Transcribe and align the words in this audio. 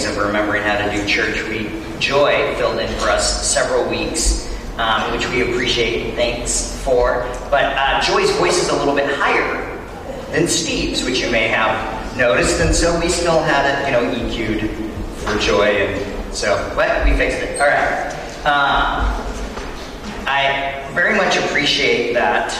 ways 0.00 0.08
of 0.08 0.16
remembering 0.24 0.62
how 0.62 0.78
to 0.78 0.90
do 0.90 1.06
church. 1.06 1.42
We 1.48 1.68
Joy 1.98 2.54
filled 2.56 2.78
in 2.78 2.88
for 2.98 3.10
us 3.10 3.46
several 3.46 3.88
weeks, 3.88 4.48
um, 4.78 5.12
which 5.12 5.28
we 5.28 5.42
appreciate. 5.42 6.06
and 6.06 6.16
Thanks 6.16 6.82
for. 6.82 7.24
But 7.50 7.76
uh, 7.76 8.00
Joy's 8.00 8.30
voice 8.36 8.62
is 8.62 8.70
a 8.70 8.76
little 8.76 8.94
bit 8.94 9.14
higher 9.14 9.76
than 10.32 10.48
Steve's, 10.48 11.04
which 11.04 11.20
you 11.20 11.30
may 11.30 11.48
have 11.48 12.16
noticed, 12.16 12.60
and 12.60 12.74
so 12.74 12.98
we 12.98 13.08
still 13.08 13.42
had 13.42 13.66
it, 13.66 13.86
you 13.86 13.92
know, 13.92 14.30
EQ'd 14.30 14.70
for 15.22 15.38
Joy, 15.38 15.66
and 15.66 16.34
so 16.34 16.72
but 16.74 17.04
we 17.04 17.12
fixed 17.16 17.38
it. 17.38 17.60
All 17.60 17.66
right. 17.66 18.16
Uh, 18.44 19.26
I 20.26 20.90
very 20.94 21.14
much 21.14 21.36
appreciate 21.36 22.14
that 22.14 22.54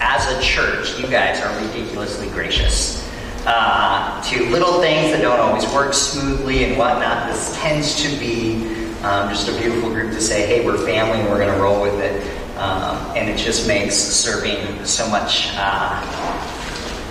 as 0.00 0.26
a 0.30 0.40
church, 0.40 0.98
you 1.00 1.08
guys 1.08 1.40
are 1.40 1.66
ridiculously 1.66 2.28
gracious 2.28 3.03
uh, 3.46 4.22
to 4.22 4.44
little 4.50 4.80
things 4.80 5.12
that 5.12 5.20
don't 5.20 5.38
always 5.38 5.66
work 5.72 5.94
smoothly 5.94 6.64
and 6.64 6.78
whatnot. 6.78 7.30
This 7.30 7.54
tends 7.56 8.02
to 8.02 8.08
be 8.18 8.56
um, 9.02 9.28
just 9.28 9.48
a 9.48 9.52
beautiful 9.58 9.90
group 9.90 10.12
to 10.12 10.20
say, 10.20 10.46
hey, 10.46 10.64
we're 10.64 10.78
family 10.78 11.20
and 11.20 11.28
we're 11.28 11.38
going 11.38 11.54
to 11.54 11.62
roll 11.62 11.82
with 11.82 12.00
it. 12.00 12.22
Um, 12.56 12.96
and 13.16 13.28
it 13.28 13.36
just 13.36 13.66
makes 13.66 13.96
serving 13.96 14.84
so 14.84 15.08
much 15.08 15.48
uh, 15.54 16.00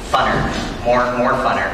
funner, 0.09 0.83
more 0.85 1.05
more 1.17 1.33
funner. 1.43 1.67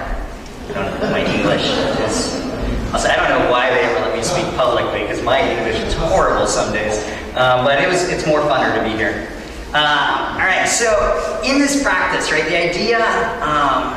I 0.69 0.73
don't 0.73 0.99
know, 0.99 1.11
my 1.11 1.23
English 1.23 1.65
is. 2.01 2.49
I'll 2.91 3.05
I 3.05 3.15
don't 3.15 3.29
know 3.29 3.51
why 3.51 3.69
they 3.69 3.81
ever 3.81 3.99
let 3.99 4.17
me 4.17 4.23
speak 4.23 4.45
publicly 4.55 5.01
because 5.03 5.21
my 5.21 5.39
English 5.39 5.79
is 5.79 5.93
horrible 5.93 6.47
some 6.47 6.73
days. 6.73 6.97
Um, 7.37 7.63
but 7.63 7.79
it 7.81 7.87
was 7.87 8.09
it's 8.09 8.25
more 8.25 8.41
funner 8.41 8.75
to 8.75 8.83
be 8.83 8.97
here. 8.97 9.29
Uh, 9.71 10.31
all 10.33 10.47
right, 10.47 10.67
so 10.67 11.41
in 11.45 11.59
this 11.59 11.83
practice, 11.83 12.31
right, 12.31 12.45
the 12.45 12.57
idea 12.57 12.97
um, 13.43 13.93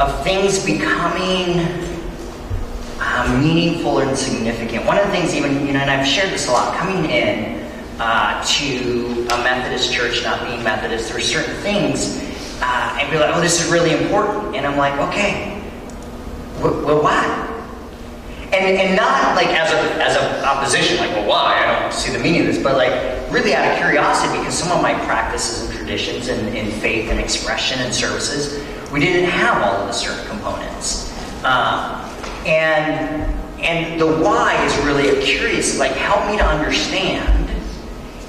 of 0.00 0.24
things 0.24 0.64
becoming 0.66 1.60
uh, 2.98 3.40
meaningful 3.40 4.00
and 4.00 4.18
significant. 4.18 4.84
One 4.84 4.98
of 4.98 5.06
the 5.06 5.12
things, 5.12 5.32
even 5.32 5.64
you 5.64 5.72
know, 5.72 5.78
and 5.78 5.88
I've 5.88 6.04
shared 6.04 6.30
this 6.32 6.48
a 6.48 6.50
lot, 6.50 6.76
coming 6.76 7.08
in 7.08 7.70
uh, 8.00 8.42
to 8.44 9.28
a 9.30 9.38
Methodist 9.44 9.92
church, 9.92 10.24
not 10.24 10.44
being 10.44 10.64
Methodist, 10.64 11.08
there 11.08 11.18
are 11.18 11.20
certain 11.20 11.54
things, 11.62 12.18
uh, 12.60 12.98
and 13.00 13.08
be 13.12 13.16
like, 13.16 13.36
oh, 13.36 13.40
this 13.40 13.64
is 13.64 13.70
really 13.70 13.92
important, 13.92 14.56
and 14.56 14.66
I'm 14.66 14.76
like, 14.76 14.98
okay, 15.08 15.62
well, 16.60 17.00
why? 17.00 17.47
And, 18.50 18.78
and 18.78 18.96
not 18.96 19.36
like 19.36 19.48
as 19.48 19.70
a 19.72 20.02
as 20.02 20.16
a 20.16 20.44
opposition, 20.46 20.96
like, 20.96 21.10
well, 21.10 21.28
why? 21.28 21.62
I 21.62 21.82
don't 21.82 21.92
see 21.92 22.10
the 22.10 22.18
meaning 22.18 22.40
of 22.40 22.46
this, 22.46 22.62
but 22.62 22.76
like 22.76 22.92
really 23.30 23.54
out 23.54 23.70
of 23.70 23.76
curiosity, 23.76 24.38
because 24.38 24.56
some 24.56 24.74
of 24.74 24.82
my 24.82 24.94
practices 25.04 25.68
and 25.68 25.76
traditions 25.76 26.28
and, 26.28 26.56
and 26.56 26.72
faith 26.80 27.10
and 27.10 27.20
expression 27.20 27.78
and 27.80 27.94
services, 27.94 28.64
we 28.90 29.00
didn't 29.00 29.28
have 29.28 29.62
all 29.62 29.82
of 29.82 29.86
the 29.86 29.92
certain 29.92 30.26
components. 30.26 31.12
Um, 31.44 32.08
and 32.46 33.34
and 33.60 34.00
the 34.00 34.06
why 34.06 34.64
is 34.64 34.74
really 34.84 35.08
a 35.10 35.22
curious, 35.22 35.78
like 35.78 35.92
help 35.92 36.26
me 36.30 36.38
to 36.38 36.44
understand. 36.44 37.50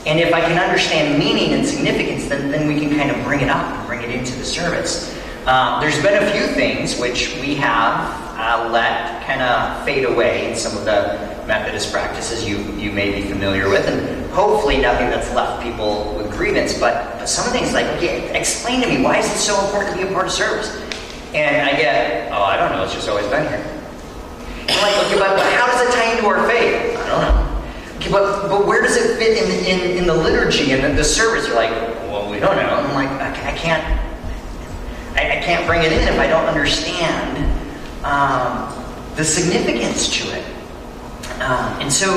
And 0.06 0.20
if 0.20 0.34
I 0.34 0.42
can 0.42 0.58
understand 0.58 1.20
meaning 1.20 1.54
and 1.54 1.66
significance, 1.66 2.28
then, 2.28 2.52
then 2.52 2.68
we 2.68 2.80
can 2.80 2.90
kind 2.98 3.12
of 3.12 3.24
bring 3.24 3.42
it 3.42 3.50
up 3.50 3.64
and 3.64 3.88
bring 3.88 4.02
it 4.02 4.10
into 4.10 4.36
the 4.38 4.46
service. 4.46 5.16
Um, 5.46 5.80
there's 5.82 6.02
been 6.02 6.22
a 6.22 6.32
few 6.32 6.48
things 6.56 7.00
which 7.00 7.36
we 7.40 7.56
have 7.56 8.29
uh, 8.40 8.70
let 8.72 9.26
kind 9.26 9.42
of 9.42 9.84
fade 9.84 10.06
away 10.06 10.50
in 10.50 10.56
some 10.56 10.78
of 10.78 10.86
the 10.86 11.44
Methodist 11.46 11.92
practices 11.92 12.48
you, 12.48 12.58
you 12.74 12.92
may 12.92 13.12
be 13.12 13.28
familiar 13.28 13.70
with, 13.70 13.86
and 13.88 14.32
hopefully 14.32 14.78
nothing 14.80 15.10
that's 15.10 15.34
left 15.34 15.62
people 15.62 16.16
with 16.16 16.32
grievance. 16.32 16.80
But, 16.80 17.18
but 17.20 17.28
some 17.28 17.52
things 17.52 17.74
like, 17.74 17.86
okay, 17.98 18.30
explain 18.38 18.82
to 18.82 18.88
me 18.88 19.02
why 19.04 19.18
is 19.18 19.26
it 19.26 19.38
so 19.38 19.60
important 19.66 19.98
to 19.98 20.04
be 20.04 20.10
a 20.10 20.14
part 20.14 20.28
of 20.28 20.32
service? 20.32 20.70
And 21.34 21.70
I 21.70 21.74
get, 21.74 22.32
oh, 22.32 22.44
I 22.44 22.56
don't 22.56 22.72
know, 22.72 22.84
it's 22.84 22.94
just 22.94 23.10
always 23.10 23.28
been 23.28 23.48
here. 23.48 23.66
I'm 24.70 24.82
like, 24.82 25.06
okay, 25.08 25.20
but, 25.20 25.36
but 25.36 25.54
how 25.54 25.68
does 25.68 25.90
it 25.90 25.94
tie 25.94 26.16
into 26.16 26.28
our 26.28 26.48
faith? 26.48 26.98
I 26.98 27.10
don't 27.10 27.22
know. 27.22 27.66
Okay, 27.98 28.12
but, 28.12 28.48
but 28.48 28.66
where 28.66 28.82
does 28.82 28.96
it 28.96 29.18
fit 29.18 29.44
in, 29.44 29.66
in, 29.66 29.98
in 29.98 30.08
the 30.08 30.16
liturgy 30.16 30.72
and 30.72 30.84
the, 30.84 30.96
the 30.96 31.04
service? 31.04 31.46
You're 31.48 31.58
like, 31.58 31.72
well, 32.08 32.30
we 32.32 32.40
don't 32.40 32.56
know. 32.56 32.70
I'm 32.70 32.94
like, 32.94 33.10
I, 33.10 33.32
I 33.32 33.58
can't, 33.58 33.84
I, 35.18 35.40
I 35.40 35.42
can't 35.42 35.68
bring 35.68 35.82
it 35.84 35.92
in 35.92 36.08
if 36.08 36.18
I 36.18 36.28
don't 36.28 36.46
understand 36.46 37.49
um, 38.04 38.72
the 39.16 39.24
significance 39.24 40.08
to 40.08 40.28
it. 40.36 40.46
Um, 41.42 41.82
and 41.82 41.92
so, 41.92 42.10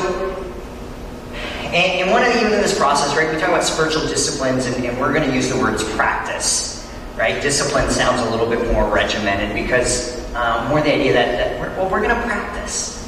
and, 1.64 1.74
and, 1.74 2.10
one 2.10 2.22
of 2.22 2.32
the, 2.32 2.40
even 2.40 2.52
in 2.52 2.60
this 2.60 2.76
process, 2.76 3.16
right, 3.16 3.32
we 3.32 3.40
talk 3.40 3.48
about 3.48 3.64
spiritual 3.64 4.02
disciplines, 4.02 4.66
and, 4.66 4.84
and 4.84 4.98
we're 5.00 5.12
going 5.12 5.28
to 5.28 5.34
use 5.34 5.48
the 5.48 5.56
words 5.56 5.84
practice, 5.94 6.92
right? 7.16 7.40
Discipline 7.42 7.90
sounds 7.90 8.20
a 8.20 8.30
little 8.30 8.48
bit 8.48 8.72
more 8.72 8.92
regimented 8.92 9.54
because 9.54 10.22
um, 10.34 10.68
more 10.68 10.80
the 10.80 10.92
idea 10.92 11.12
that, 11.12 11.36
that 11.36 11.60
we're, 11.60 11.68
well, 11.76 11.90
we're 11.90 12.02
going 12.02 12.14
to 12.14 12.22
practice. 12.22 12.98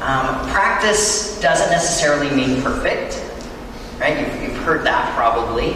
Um, 0.00 0.48
practice 0.50 1.40
doesn't 1.40 1.70
necessarily 1.70 2.34
mean 2.34 2.62
perfect, 2.62 3.22
right? 4.00 4.18
You've, 4.18 4.42
you've 4.42 4.62
heard 4.64 4.84
that 4.84 5.14
probably, 5.14 5.74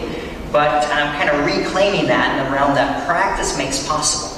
but 0.51 0.85
I'm 0.91 1.15
kind 1.17 1.29
of 1.29 1.45
reclaiming 1.45 2.07
that 2.07 2.37
and 2.37 2.53
around 2.53 2.75
that 2.75 3.07
practice 3.07 3.57
makes 3.57 3.87
possible? 3.87 4.36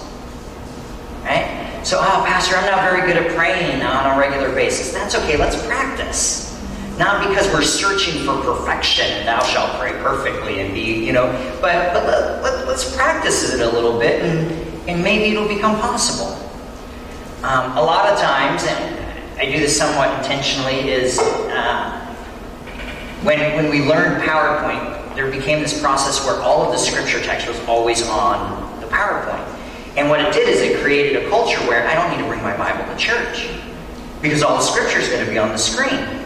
So, 1.89 1.97
oh, 1.99 2.23
Pastor, 2.23 2.55
I'm 2.55 2.67
not 2.67 2.87
very 2.87 3.01
good 3.01 3.17
at 3.17 3.35
praying 3.35 3.81
on 3.81 4.15
a 4.15 4.19
regular 4.19 4.53
basis. 4.53 4.93
That's 4.93 5.15
okay, 5.15 5.37
let's 5.37 5.59
practice. 5.65 6.55
Not 6.99 7.27
because 7.27 7.51
we're 7.51 7.63
searching 7.63 8.23
for 8.23 8.39
perfection, 8.43 9.07
and 9.07 9.27
thou 9.27 9.41
shalt 9.41 9.79
pray 9.79 9.93
perfectly 9.93 10.59
and 10.59 10.71
be, 10.71 11.03
you 11.03 11.13
know, 11.13 11.31
but, 11.59 11.91
but 11.91 12.05
let, 12.05 12.43
let, 12.43 12.67
us 12.67 12.95
practice 12.95 13.51
it 13.51 13.61
a 13.61 13.71
little 13.71 13.97
bit 13.97 14.21
and, 14.21 14.51
and 14.87 15.03
maybe 15.03 15.35
it'll 15.35 15.47
become 15.47 15.81
possible. 15.81 16.27
Um, 17.41 17.75
a 17.75 17.81
lot 17.81 18.07
of 18.07 18.19
times, 18.19 18.61
and 18.67 19.39
I 19.39 19.51
do 19.51 19.59
this 19.59 19.75
somewhat 19.75 20.15
intentionally, 20.19 20.91
is 20.91 21.17
uh, 21.17 22.15
when, 23.23 23.39
when 23.55 23.71
we 23.71 23.83
learned 23.83 24.21
PowerPoint, 24.21 25.15
there 25.15 25.31
became 25.31 25.59
this 25.59 25.81
process 25.81 26.23
where 26.23 26.39
all 26.39 26.61
of 26.61 26.71
the 26.71 26.77
scripture 26.77 27.19
text 27.19 27.47
was 27.47 27.59
always 27.61 28.07
on 28.07 28.79
the 28.79 28.85
PowerPoint. 28.85 29.48
And 29.97 30.09
what 30.09 30.21
it 30.21 30.33
did 30.33 30.47
is 30.47 30.61
it 30.61 30.81
created 30.81 31.23
a 31.23 31.29
culture 31.29 31.59
where 31.67 31.87
I 31.87 31.95
don't 31.95 32.11
need 32.15 32.23
to 32.23 32.29
bring 32.29 32.41
my 32.41 32.55
Bible 32.55 32.85
to 32.91 32.97
church 32.97 33.49
because 34.21 34.43
all 34.43 34.57
the 34.57 34.63
scripture 34.63 34.99
is 34.99 35.09
going 35.09 35.25
to 35.25 35.31
be 35.31 35.37
on 35.37 35.49
the 35.49 35.57
screen. 35.57 36.19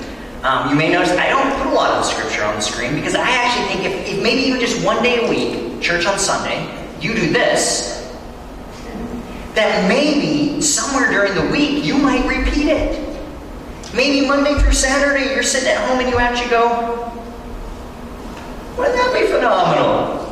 Um, 0.44 0.70
you 0.70 0.76
may 0.76 0.92
notice 0.92 1.12
I 1.12 1.30
don't 1.30 1.56
put 1.58 1.72
a 1.72 1.76
lot 1.76 1.92
of 1.92 2.04
the 2.04 2.04
scripture 2.04 2.44
on 2.44 2.56
the 2.56 2.62
screen 2.62 2.96
because 2.96 3.16
I 3.16 3.30
actually 3.30 3.68
think 3.68 3.86
if, 3.86 4.10
if 4.10 4.24
maybe 4.24 4.42
you 4.42 4.60
just 4.60 4.84
one 4.86 5.02
day 5.02 5.26
a 5.26 5.30
week, 5.30 5.82
church 5.82 6.06
on 6.06 6.20
Sunday, 6.20 6.68
you 7.00 7.14
do 7.14 7.32
this, 7.32 7.94
that 9.54 9.88
maybe 9.88 10.60
somewhere 10.62 11.12
during 11.12 11.36
the 11.36 11.52
week 11.52 11.86
you 11.86 11.98
might 11.98 12.28
repeat 12.28 12.68
it. 12.68 13.00
Maybe 13.94 14.28
Monday 14.28 14.56
through 14.56 14.74
Saturday 14.74 15.34
you're 15.34 15.44
sitting 15.44 15.70
at 15.70 15.88
home 15.88 16.00
and 16.00 16.10
you 16.10 16.18
actually 16.18 16.50
go, 16.50 17.12
wouldn't 18.78 18.96
that 18.96 19.14
be 19.14 19.28
phenomenal? 19.28 20.24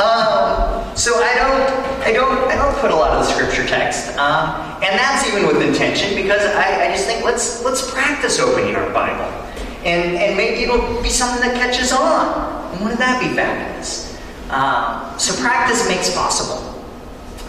Um, 0.00 0.96
so 0.96 1.22
I 1.22 1.34
don't, 1.34 1.77
I 2.08 2.12
don't, 2.12 2.32
I 2.48 2.56
don't 2.56 2.74
put 2.78 2.90
a 2.90 2.94
lot 2.96 3.10
of 3.10 3.26
the 3.26 3.30
scripture 3.30 3.66
text, 3.66 4.16
um, 4.16 4.48
and 4.82 4.98
that's 4.98 5.28
even 5.28 5.46
with 5.46 5.60
intention 5.60 6.16
because 6.16 6.40
I, 6.40 6.86
I 6.86 6.90
just 6.90 7.04
think 7.04 7.22
let's 7.22 7.62
let's 7.62 7.90
practice 7.90 8.40
opening 8.40 8.74
our 8.76 8.90
Bible, 8.94 9.26
and 9.84 10.16
and 10.16 10.34
maybe 10.34 10.62
it'll 10.62 11.02
be 11.02 11.10
something 11.10 11.46
that 11.46 11.54
catches 11.54 11.92
on. 11.92 12.72
And 12.72 12.80
wouldn't 12.80 12.98
that 12.98 13.20
be 13.20 13.36
fabulous? 13.36 14.18
Um, 14.48 15.18
so 15.18 15.38
practice 15.42 15.86
makes 15.86 16.14
possible. 16.14 16.82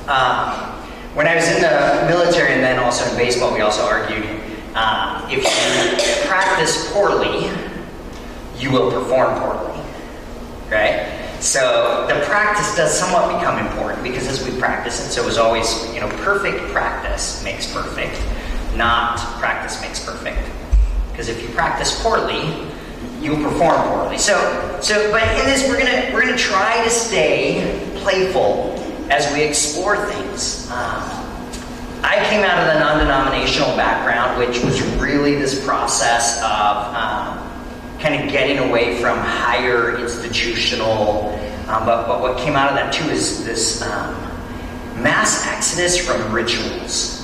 Um, 0.09 0.75
when 1.15 1.25
I 1.25 1.35
was 1.35 1.47
in 1.47 1.61
the 1.61 2.05
military 2.09 2.51
and 2.51 2.61
then 2.61 2.79
also 2.79 3.09
in 3.09 3.15
baseball, 3.15 3.53
we 3.53 3.61
also 3.61 3.83
argued 3.83 4.27
uh, 4.75 5.25
if 5.31 5.41
you 5.41 6.27
practice 6.27 6.91
poorly, 6.91 7.49
you 8.57 8.71
will 8.71 8.91
perform 8.91 9.39
poorly, 9.39 9.79
right? 10.69 11.18
So 11.41 12.05
the 12.09 12.25
practice 12.25 12.75
does 12.75 12.97
somewhat 12.97 13.39
become 13.39 13.65
important 13.65 14.03
because 14.03 14.27
as 14.27 14.45
we 14.45 14.57
practice, 14.59 15.01
and 15.01 15.09
so 15.09 15.25
is 15.27 15.37
always, 15.37 15.85
you 15.93 16.01
know, 16.01 16.09
perfect 16.23 16.59
practice 16.73 17.41
makes 17.43 17.71
perfect, 17.71 18.21
not 18.75 19.17
practice 19.39 19.79
makes 19.81 20.03
perfect. 20.03 20.39
Because 21.11 21.29
if 21.29 21.41
you 21.41 21.47
practice 21.49 22.01
poorly, 22.03 22.67
you'll 23.21 23.41
perform 23.41 23.81
poorly. 23.87 24.17
So, 24.17 24.79
so, 24.81 25.09
but 25.11 25.23
in 25.39 25.45
this, 25.45 25.65
we're 25.67 25.77
gonna 25.77 26.11
we're 26.13 26.21
gonna 26.21 26.37
try 26.37 26.83
to 26.83 26.89
stay 26.89 27.89
playful 27.95 28.75
as 29.09 29.31
we 29.33 29.41
explore 29.41 29.95
things. 30.07 30.69
Um, 30.71 31.25
I 32.03 32.25
came 32.29 32.43
out 32.43 32.59
of 32.59 32.73
the 32.73 32.79
non-denominational 32.79 33.77
background, 33.77 34.37
which 34.37 34.61
was 34.63 34.81
really 34.97 35.35
this 35.35 35.65
process 35.65 36.37
of. 36.39 36.95
Um, 36.95 37.38
kind 37.99 38.23
of 38.23 38.31
getting 38.31 38.57
away 38.59 38.99
from 39.01 39.17
higher 39.17 39.97
institutional. 39.97 41.35
Um, 41.67 41.85
but, 41.85 42.07
but 42.07 42.21
what 42.21 42.37
came 42.39 42.55
out 42.55 42.69
of 42.69 42.75
that 42.75 42.93
too 42.93 43.09
is 43.09 43.43
this 43.45 43.81
um, 43.81 44.15
mass 45.03 45.45
exodus 45.47 45.97
from 45.97 46.33
rituals. 46.33 47.19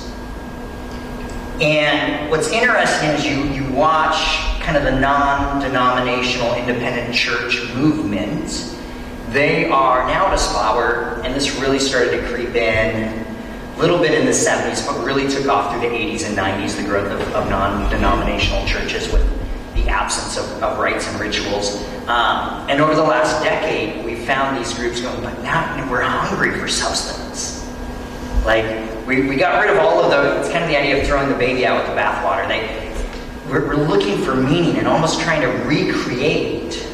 And 1.60 2.30
what's 2.30 2.48
interesting 2.48 3.08
is 3.10 3.26
you, 3.26 3.44
you 3.44 3.72
watch 3.72 4.16
kind 4.60 4.76
of 4.76 4.84
the 4.84 5.00
non 5.00 5.60
denominational 5.62 6.54
independent 6.54 7.14
church 7.14 7.62
movement. 7.74 8.74
They 9.30 9.68
are 9.70 10.06
now 10.06 10.26
at 10.26 10.34
a 10.34 10.38
spot 10.38 10.76
where, 10.76 11.20
and 11.22 11.34
this 11.34 11.58
really 11.58 11.78
started 11.78 12.10
to 12.20 12.28
creep 12.28 12.54
in 12.54 13.24
a 13.74 13.78
little 13.78 13.98
bit 13.98 14.12
in 14.12 14.26
the 14.26 14.32
70s, 14.32 14.86
but 14.86 15.04
really 15.04 15.28
took 15.28 15.46
off 15.48 15.72
through 15.72 15.88
the 15.88 15.94
80s 15.94 16.26
and 16.26 16.36
90s, 16.36 16.76
the 16.76 16.84
growth 16.84 17.10
of, 17.10 17.20
of 17.34 17.48
non 17.48 17.90
denominational 17.90 18.66
churches 18.66 19.10
with 19.10 19.24
the 19.76 19.88
absence 19.88 20.36
of, 20.36 20.62
of 20.62 20.78
rites 20.78 21.06
and 21.08 21.20
rituals. 21.20 21.82
Um, 22.08 22.68
and 22.68 22.80
over 22.80 22.94
the 22.94 23.02
last 23.02 23.42
decade, 23.42 24.04
we 24.04 24.16
found 24.16 24.56
these 24.56 24.72
groups 24.74 25.00
going, 25.00 25.20
but 25.22 25.40
now 25.42 25.90
we're 25.90 26.02
hungry 26.02 26.58
for 26.58 26.68
substance. 26.68 27.64
Like, 28.44 28.64
we, 29.06 29.28
we 29.28 29.36
got 29.36 29.60
rid 29.60 29.70
of 29.70 29.78
all 29.78 30.02
of 30.02 30.10
the, 30.10 30.40
it's 30.40 30.48
kind 30.48 30.64
of 30.64 30.70
the 30.70 30.76
idea 30.76 31.00
of 31.00 31.06
throwing 31.06 31.28
the 31.28 31.34
baby 31.34 31.66
out 31.66 31.78
with 31.78 31.86
the 31.86 32.00
bathwater. 32.00 32.48
They, 32.48 32.92
we're, 33.50 33.66
we're 33.66 33.86
looking 33.86 34.18
for 34.24 34.34
meaning 34.34 34.76
and 34.78 34.88
almost 34.88 35.20
trying 35.20 35.42
to 35.42 35.48
recreate 35.68 36.86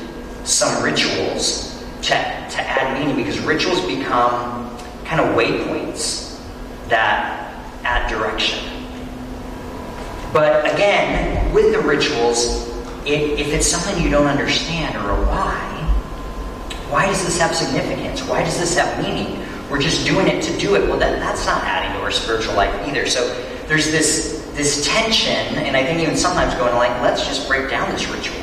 some 0.45 0.83
rituals 0.83 1.85
to, 2.03 2.09
to 2.09 2.61
add 2.61 2.99
meaning 2.99 3.17
because 3.17 3.39
rituals 3.41 3.85
become 3.87 4.77
kind 5.05 5.21
of 5.21 5.37
waypoints 5.37 6.41
that 6.89 7.55
add 7.85 8.11
direction. 8.11 8.69
But 10.33 10.73
again, 10.73 11.53
with 11.53 11.73
the 11.73 11.81
rituals, 11.81 12.72
if, 13.07 13.39
if 13.39 13.49
it's 13.49 13.67
something 13.67 14.03
you 14.03 14.11
don't 14.11 14.27
understand 14.27 14.97
or 14.97 15.11
a 15.11 15.27
why, 15.27 15.69
why 16.91 17.07
does 17.07 17.25
this 17.25 17.41
have 17.41 17.55
significance? 17.55 18.23
Why 18.23 18.45
does 18.45 18.59
this 18.59 18.77
have 18.77 19.03
meaning? 19.03 19.45
We're 19.71 19.81
just 19.81 20.07
doing 20.07 20.29
it 20.29 20.43
to 20.43 20.59
do 20.59 20.75
it. 20.75 20.89
Well, 20.89 20.99
that, 20.99 21.19
that's 21.19 21.47
not 21.47 21.65
adding 21.65 21.97
to 21.99 22.05
our 22.05 22.11
spiritual 22.11 22.55
life 22.55 22.75
either. 22.87 23.07
So 23.07 23.27
there's 23.67 23.91
this 23.91 24.43
this 24.53 24.87
tension, 24.87 25.57
and 25.57 25.75
I 25.75 25.83
think 25.83 26.01
even 26.01 26.15
sometimes 26.15 26.55
going 26.57 26.75
like, 26.75 26.91
let's 27.01 27.27
just 27.27 27.49
break 27.49 27.71
down 27.71 27.91
this 27.91 28.07
ritual. 28.07 28.37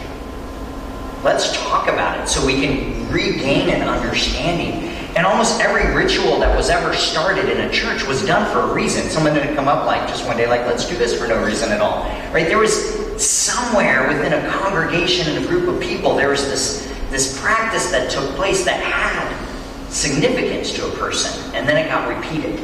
Let's 1.23 1.55
talk 1.55 1.87
about 1.87 2.19
it 2.19 2.27
so 2.27 2.43
we 2.43 2.53
can 2.53 3.07
regain 3.11 3.69
an 3.69 3.87
understanding. 3.87 4.89
And 5.15 5.25
almost 5.25 5.59
every 5.61 5.93
ritual 5.93 6.39
that 6.39 6.55
was 6.55 6.69
ever 6.69 6.93
started 6.95 7.49
in 7.49 7.61
a 7.61 7.71
church 7.71 8.07
was 8.07 8.25
done 8.25 8.51
for 8.51 8.71
a 8.71 8.73
reason. 8.73 9.09
Someone 9.09 9.33
didn't 9.33 9.55
come 9.55 9.67
up 9.67 9.85
like 9.85 10.07
just 10.07 10.25
one 10.25 10.37
day, 10.37 10.47
like, 10.47 10.61
let's 10.61 10.87
do 10.89 10.97
this 10.97 11.19
for 11.19 11.27
no 11.27 11.43
reason 11.43 11.71
at 11.71 11.81
all. 11.81 12.03
Right? 12.33 12.47
There 12.47 12.57
was 12.57 12.98
somewhere 13.21 14.07
within 14.07 14.33
a 14.33 14.49
congregation 14.49 15.35
and 15.35 15.43
a 15.43 15.47
group 15.47 15.67
of 15.67 15.81
people, 15.81 16.15
there 16.15 16.29
was 16.29 16.45
this, 16.45 16.87
this 17.09 17.39
practice 17.41 17.91
that 17.91 18.09
took 18.09 18.29
place 18.35 18.65
that 18.65 18.81
had 18.81 19.89
significance 19.89 20.73
to 20.73 20.87
a 20.87 20.91
person, 20.97 21.53
and 21.55 21.67
then 21.67 21.77
it 21.77 21.89
got 21.89 22.07
repeated. 22.07 22.59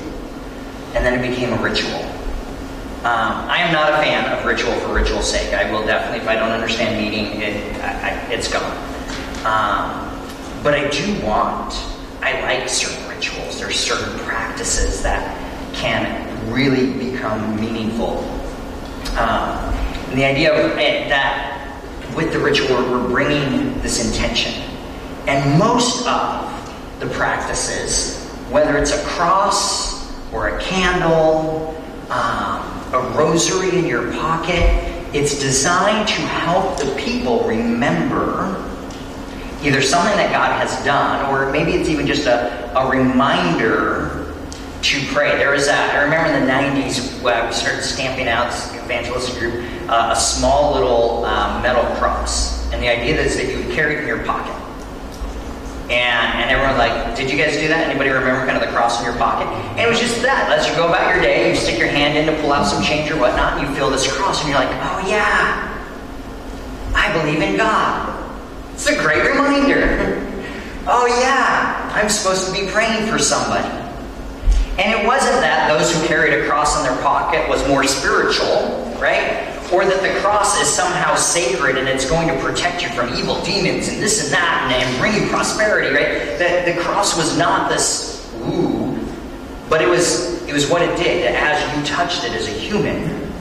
And 0.96 1.06
then 1.06 1.20
it 1.20 1.30
became 1.30 1.52
a 1.52 1.62
ritual. 1.62 2.00
Um, 3.04 3.50
I 3.50 3.58
am 3.58 3.74
not 3.74 3.92
a 3.92 3.98
fan 3.98 4.32
of 4.32 4.46
ritual 4.46 4.74
for 4.80 4.94
ritual's 4.94 5.30
sake. 5.30 5.54
I 5.54 5.70
will 5.70 5.86
definitely, 5.86 6.20
if 6.20 6.28
I 6.28 6.36
don't 6.36 6.52
understand 6.52 6.98
meaning, 6.98 7.42
it, 7.42 7.76
I, 7.84 8.10
I, 8.10 8.32
it's 8.32 8.52
gone. 8.52 8.72
Um, 9.46 10.06
but 10.64 10.74
I 10.74 10.90
do 10.90 11.26
want, 11.26 11.74
I 12.22 12.42
like 12.42 12.68
certain 12.68 13.08
rituals. 13.10 13.60
There's 13.60 13.78
certain 13.78 14.18
practices 14.20 15.04
that 15.04 15.22
can 15.76 16.52
really 16.52 16.94
become 17.12 17.60
meaningful. 17.60 18.20
Um, 19.20 19.75
and 20.10 20.18
the 20.18 20.26
idea 20.26 20.54
of 20.54 20.78
it, 20.78 21.10
that 21.10 21.56
with 22.16 22.32
the 22.32 22.40
ritual, 22.40 22.78
we're 22.78 23.08
bringing 23.08 23.80
this 23.82 24.04
intention. 24.06 24.54
And 25.28 25.60
most 25.60 26.06
of 26.08 27.00
the 27.00 27.08
practices, 27.08 28.30
whether 28.50 28.78
it's 28.78 28.92
a 28.92 29.04
cross 29.04 30.12
or 30.32 30.58
a 30.58 30.62
candle, 30.62 31.76
um, 32.10 32.62
a 32.94 33.14
rosary 33.18 33.78
in 33.78 33.86
your 33.86 34.12
pocket, 34.14 34.62
it's 35.14 35.40
designed 35.40 36.08
to 36.08 36.22
help 36.22 36.78
the 36.78 36.94
people 36.96 37.44
remember 37.48 38.62
either 39.64 39.82
something 39.82 40.16
that 40.18 40.32
God 40.32 40.60
has 40.60 40.84
done, 40.86 41.34
or 41.34 41.52
maybe 41.52 41.72
it's 41.72 41.90
even 41.90 42.06
just 42.06 42.28
a, 42.28 42.78
a 42.78 42.90
reminder 42.90 44.34
to 44.84 45.06
pray. 45.08 45.38
There 45.38 45.52
was 45.52 45.66
that, 45.66 45.96
I 45.96 46.04
remember 46.04 46.32
in 46.32 46.46
the 46.46 46.52
90s, 46.52 47.22
when 47.24 47.48
we 47.48 47.54
started 47.54 47.82
stamping 47.82 48.28
out, 48.28 48.54
evangelistic 48.86 49.38
group, 49.40 49.66
uh, 49.90 50.14
a 50.14 50.16
small 50.16 50.74
little 50.74 51.26
um, 51.26 51.62
metal 51.62 51.84
cross. 51.98 52.72
And 52.72 52.82
the 52.82 52.88
idea 52.88 53.20
is 53.20 53.36
that 53.36 53.52
you 53.52 53.58
would 53.58 53.76
carry 53.76 53.96
it 53.96 54.02
in 54.02 54.08
your 54.08 54.24
pocket. 54.24 54.54
And, 55.86 56.42
and 56.42 56.50
everyone 56.50 56.78
like, 56.78 57.16
did 57.16 57.30
you 57.30 57.38
guys 57.38 57.58
do 57.58 57.68
that? 57.68 57.90
Anybody 57.90 58.10
remember 58.10 58.46
kind 58.46 58.58
of 58.58 58.68
the 58.68 58.74
cross 58.76 59.00
in 59.00 59.06
your 59.06 59.16
pocket? 59.18 59.46
And 59.78 59.82
it 59.82 59.88
was 59.88 60.00
just 60.00 60.22
that. 60.24 60.52
As 60.52 60.68
you 60.68 60.74
go 60.76 60.88
about 60.88 61.14
your 61.14 61.22
day, 61.22 61.50
you 61.50 61.56
stick 61.56 61.78
your 61.78 61.90
hand 61.90 62.18
in 62.18 62.26
to 62.26 62.42
pull 62.42 62.52
out 62.52 62.66
some 62.66 62.82
change 62.82 63.12
or 63.12 63.20
whatnot, 63.20 63.60
and 63.60 63.68
you 63.68 63.76
feel 63.76 63.90
this 63.92 64.12
cross, 64.12 64.42
and 64.42 64.50
you're 64.50 64.58
like, 64.58 64.70
oh 64.70 65.08
yeah, 65.08 65.72
I 66.96 67.14
believe 67.22 67.42
in 67.42 67.58
God. 67.58 68.12
It's 68.74 68.88
a 68.88 68.98
great 68.98 69.30
reminder. 69.30 70.26
oh 70.88 71.06
yeah, 71.22 71.92
I'm 71.94 72.10
supposed 72.10 72.48
to 72.48 72.52
be 72.52 72.68
praying 72.72 73.08
for 73.08 73.20
somebody. 73.20 73.70
And 74.78 74.92
it 74.92 75.08
wasn't 75.08 75.40
that 75.42 75.70
those 75.70 75.94
who 75.94 76.06
carried 76.08 76.34
a 76.34 76.48
cross 76.48 76.78
in 76.78 76.84
their 76.84 77.02
pocket 77.02 77.48
was 77.48 77.66
more 77.68 77.84
spiritual, 77.86 78.94
right? 79.00 79.56
or 79.72 79.86
that 79.86 80.02
the 80.02 80.20
cross 80.22 80.62
is 80.62 80.68
somehow 80.68 81.16
sacred 81.16 81.78
and 81.78 81.88
it's 81.88 82.08
going 82.10 82.28
to 82.28 82.40
protect 82.40 82.84
you 82.84 82.90
from 82.90 83.14
evil 83.16 83.42
demons 83.44 83.88
and 83.88 84.02
this 84.02 84.24
and 84.24 84.32
that 84.32 84.72
and, 84.72 84.84
and 84.84 85.00
bring 85.00 85.14
you 85.14 85.28
prosperity, 85.30 85.94
right? 85.94 86.38
That 86.38 86.66
the 86.66 86.80
cross 86.82 87.18
was 87.18 87.38
not 87.38 87.70
this 87.70 88.32
ooh, 88.48 88.98
but 89.70 89.82
it 89.82 89.90
was 89.90 90.44
it 90.48 90.54
was 90.54 90.70
what 90.70 90.82
it 90.82 90.96
did. 90.98 91.26
As 91.36 91.78
you 91.78 91.86
touched 91.86 92.24
it 92.24 92.32
as 92.32 92.48
a 92.48 92.52
human, 92.52 93.32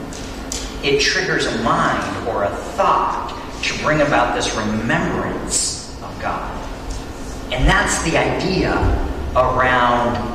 it 0.83 0.99
triggers 0.99 1.45
a 1.45 1.57
mind 1.61 2.27
or 2.27 2.43
a 2.43 2.49
thought 2.49 3.31
to 3.63 3.83
bring 3.83 4.01
about 4.01 4.35
this 4.35 4.55
remembrance 4.55 5.95
of 6.01 6.19
God. 6.21 6.51
And 7.51 7.67
that's 7.67 8.01
the 8.03 8.17
idea 8.17 8.73
around 9.35 10.34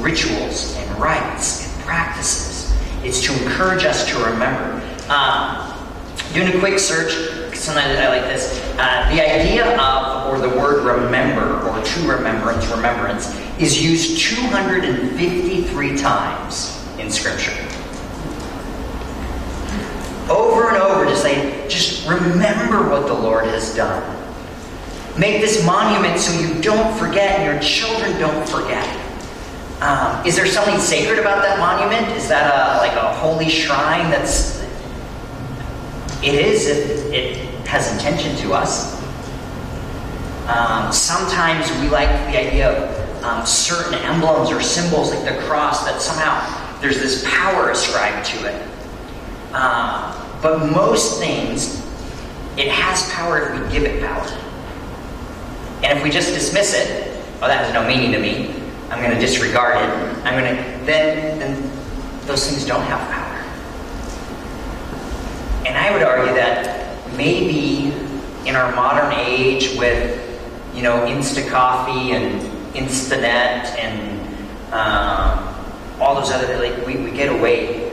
rituals 0.00 0.76
and 0.76 1.00
rites 1.00 1.66
and 1.66 1.84
practices. 1.84 2.74
It's 3.02 3.20
to 3.22 3.42
encourage 3.42 3.84
us 3.84 4.08
to 4.10 4.24
remember. 4.24 4.82
Um, 5.08 5.74
doing 6.34 6.54
a 6.54 6.58
quick 6.58 6.78
search, 6.78 7.12
sometimes 7.56 7.98
I 7.98 8.08
like 8.08 8.22
this. 8.22 8.60
Uh, 8.78 9.08
the 9.12 9.20
idea 9.20 9.78
of, 9.78 10.28
or 10.28 10.38
the 10.38 10.56
word 10.56 10.84
remember, 10.84 11.60
or 11.68 11.82
to 11.82 12.08
remembrance, 12.08 12.66
remembrance, 12.68 13.34
is 13.58 13.82
used 13.82 14.18
253 14.20 15.96
times 15.96 16.86
in 16.98 17.10
Scripture. 17.10 17.52
Over 20.30 20.68
and 20.68 20.76
over 20.78 21.04
to 21.06 21.16
say, 21.16 21.66
just 21.68 22.08
remember 22.08 22.88
what 22.88 23.06
the 23.06 23.14
Lord 23.14 23.44
has 23.46 23.74
done. 23.74 24.16
Make 25.18 25.40
this 25.40 25.64
monument 25.66 26.20
so 26.20 26.38
you 26.40 26.62
don't 26.62 26.96
forget 26.96 27.40
and 27.40 27.52
your 27.52 27.60
children 27.62 28.18
don't 28.20 28.48
forget. 28.48 28.86
Um, 29.80 30.26
is 30.26 30.36
there 30.36 30.46
something 30.46 30.78
sacred 30.78 31.18
about 31.18 31.42
that 31.42 31.58
monument? 31.58 32.14
Is 32.16 32.28
that 32.28 32.52
a, 32.52 32.78
like 32.78 32.92
a 32.92 33.14
holy 33.14 33.48
shrine 33.48 34.10
that's 34.10 34.60
it 36.22 36.34
is 36.34 36.66
if 36.66 37.12
it 37.12 37.36
has 37.66 37.90
intention 37.92 38.36
to 38.36 38.52
us. 38.52 39.00
Um, 40.48 40.92
sometimes 40.92 41.70
we 41.80 41.88
like 41.88 42.08
the 42.30 42.38
idea 42.38 42.70
of 42.72 43.24
um, 43.24 43.46
certain 43.46 43.94
emblems 43.94 44.50
or 44.50 44.60
symbols 44.60 45.14
like 45.14 45.24
the 45.24 45.40
cross 45.42 45.84
that 45.84 46.02
somehow 46.02 46.80
there's 46.80 46.98
this 46.98 47.24
power 47.26 47.70
ascribed 47.70 48.26
to 48.26 48.46
it. 48.46 48.68
Uh, 49.52 50.16
but 50.42 50.70
most 50.70 51.18
things, 51.18 51.80
it 52.58 52.68
has 52.68 53.10
power 53.12 53.38
if 53.38 53.62
we 53.62 53.72
give 53.72 53.84
it 53.84 54.02
power. 54.02 54.26
And 55.82 55.98
if 55.98 56.04
we 56.04 56.10
just 56.10 56.34
dismiss 56.34 56.74
it, 56.74 57.22
oh, 57.40 57.48
that 57.48 57.64
has 57.64 57.72
no 57.72 57.86
meaning 57.86 58.12
to 58.12 58.18
me. 58.18 58.59
I'm 58.90 59.02
going 59.02 59.14
to 59.14 59.20
disregard 59.20 59.76
it. 59.76 60.24
I'm 60.24 60.42
going 60.42 60.56
to 60.56 60.84
then 60.84 61.38
then 61.38 61.70
those 62.26 62.48
things 62.48 62.66
don't 62.66 62.82
have 62.82 63.00
power. 63.10 63.26
And 65.66 65.76
I 65.76 65.92
would 65.92 66.02
argue 66.02 66.34
that 66.34 67.16
maybe 67.16 67.92
in 68.48 68.56
our 68.56 68.74
modern 68.74 69.12
age 69.12 69.76
with, 69.76 70.18
you 70.74 70.82
know, 70.82 71.04
Insta 71.06 71.48
Coffee 71.48 72.12
and 72.12 72.40
Instanet 72.74 73.78
and 73.78 74.72
um, 74.72 75.54
all 76.00 76.14
those 76.14 76.30
other, 76.30 76.58
like, 76.58 76.86
we, 76.86 76.96
we 76.96 77.10
get 77.10 77.28
away 77.28 77.90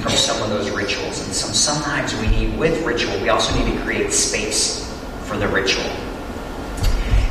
from 0.00 0.12
some 0.12 0.42
of 0.42 0.50
those 0.50 0.70
rituals. 0.70 1.24
And 1.24 1.34
some, 1.34 1.52
sometimes 1.52 2.14
we 2.16 2.28
need, 2.28 2.58
with 2.58 2.84
ritual, 2.84 3.18
we 3.20 3.28
also 3.28 3.56
need 3.58 3.72
to 3.72 3.82
create 3.82 4.12
space 4.12 4.92
for 5.24 5.36
the 5.36 5.48
ritual. 5.48 5.84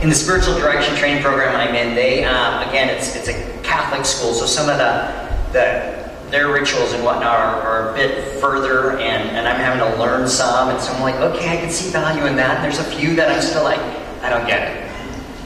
In 0.01 0.09
the 0.09 0.15
spiritual 0.15 0.55
direction 0.55 0.95
training 0.95 1.23
program 1.23 1.55
I'm 1.55 1.73
in, 1.75 1.95
they, 1.95 2.25
um, 2.25 2.67
again, 2.67 2.89
it's, 2.89 3.15
it's 3.15 3.27
a 3.27 3.61
Catholic 3.63 4.05
school, 4.05 4.33
so 4.33 4.45
some 4.45 4.69
of 4.69 4.77
the, 4.77 5.51
the 5.51 6.05
their 6.31 6.51
rituals 6.51 6.91
and 6.93 7.03
whatnot 7.03 7.37
are, 7.37 7.61
are, 7.61 7.91
a 7.91 7.93
bit 7.93 8.41
further, 8.41 8.97
and, 8.97 9.29
and 9.29 9.47
I'm 9.47 9.59
having 9.59 9.79
to 9.79 9.99
learn 10.01 10.27
some, 10.27 10.69
and 10.69 10.81
so 10.81 10.91
I'm 10.91 11.01
like, 11.01 11.15
okay, 11.15 11.49
I 11.49 11.57
can 11.57 11.69
see 11.69 11.91
value 11.91 12.25
in 12.25 12.35
that. 12.35 12.57
And 12.57 12.65
there's 12.65 12.79
a 12.79 12.97
few 12.97 13.15
that 13.15 13.29
I'm 13.29 13.41
still 13.41 13.63
like, 13.63 13.79
I 14.21 14.29
don't 14.29 14.47
get 14.47 14.75
it. 14.75 14.85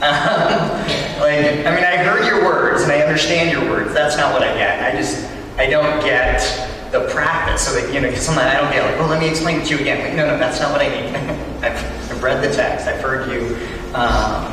like, 0.00 1.66
I 1.66 1.74
mean, 1.74 1.84
I 1.84 1.98
heard 1.98 2.24
your 2.24 2.42
words 2.42 2.82
and 2.82 2.90
I 2.90 3.02
understand 3.02 3.50
your 3.50 3.68
words. 3.68 3.92
That's 3.92 4.16
not 4.16 4.32
what 4.32 4.42
I 4.42 4.54
get. 4.54 4.82
I 4.82 4.96
just, 4.96 5.28
I 5.58 5.68
don't 5.68 6.00
get 6.02 6.40
the 6.90 7.06
practice. 7.10 7.66
So 7.66 7.78
that, 7.78 7.92
you 7.92 8.00
know, 8.00 8.10
sometimes 8.14 8.46
I 8.46 8.58
don't 8.58 8.72
get 8.72 8.82
like, 8.86 8.98
well, 8.98 9.08
let 9.08 9.20
me 9.20 9.28
explain 9.28 9.60
it 9.60 9.66
to 9.66 9.74
you 9.74 9.80
again. 9.82 10.00
Like, 10.00 10.16
no, 10.16 10.26
no, 10.26 10.38
that's 10.38 10.58
not 10.58 10.72
what 10.72 10.80
I 10.80 10.88
mean. 10.88 11.14
I've, 11.62 12.10
I've, 12.10 12.22
read 12.22 12.42
the 12.42 12.54
text. 12.54 12.86
I've 12.86 13.02
heard 13.02 13.30
you. 13.30 13.56
Um, 13.94 14.52